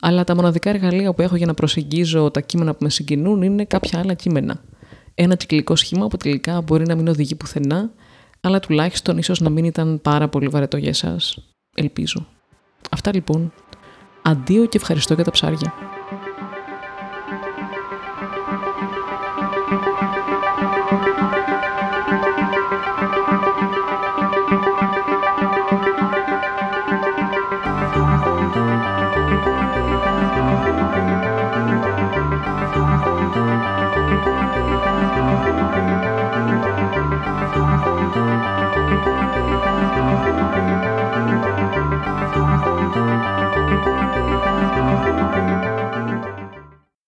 αλλά 0.00 0.24
τα 0.24 0.34
μοναδικά 0.34 0.70
εργαλεία 0.70 1.12
που 1.12 1.22
έχω 1.22 1.36
για 1.36 1.46
να 1.46 1.54
προσεγγίζω 1.54 2.30
τα 2.30 2.40
κείμενα 2.40 2.72
που 2.72 2.78
με 2.82 2.90
συγκινούν 2.90 3.42
είναι 3.42 3.64
κάποια 3.64 3.98
άλλα 3.98 4.14
κείμενα. 4.14 4.64
Ένα 5.14 5.34
κυκλικό 5.34 5.76
σχήμα 5.76 6.08
που 6.08 6.16
τελικά 6.16 6.60
μπορεί 6.60 6.86
να 6.86 6.94
μην 6.94 7.08
οδηγεί 7.08 7.34
πουθενά, 7.34 7.92
αλλά 8.44 8.60
τουλάχιστον 8.60 9.18
ίσως 9.18 9.40
να 9.40 9.50
μην 9.50 9.64
ήταν 9.64 10.00
πάρα 10.02 10.28
πολύ 10.28 10.48
βαρετό 10.48 10.76
για 10.76 10.88
εσάς. 10.88 11.38
Ελπίζω. 11.74 12.26
Αυτά 12.90 13.14
λοιπόν. 13.14 13.52
Αντίο 14.22 14.66
και 14.66 14.76
ευχαριστώ 14.76 15.14
για 15.14 15.24
τα 15.24 15.30
ψάρια. 15.30 15.74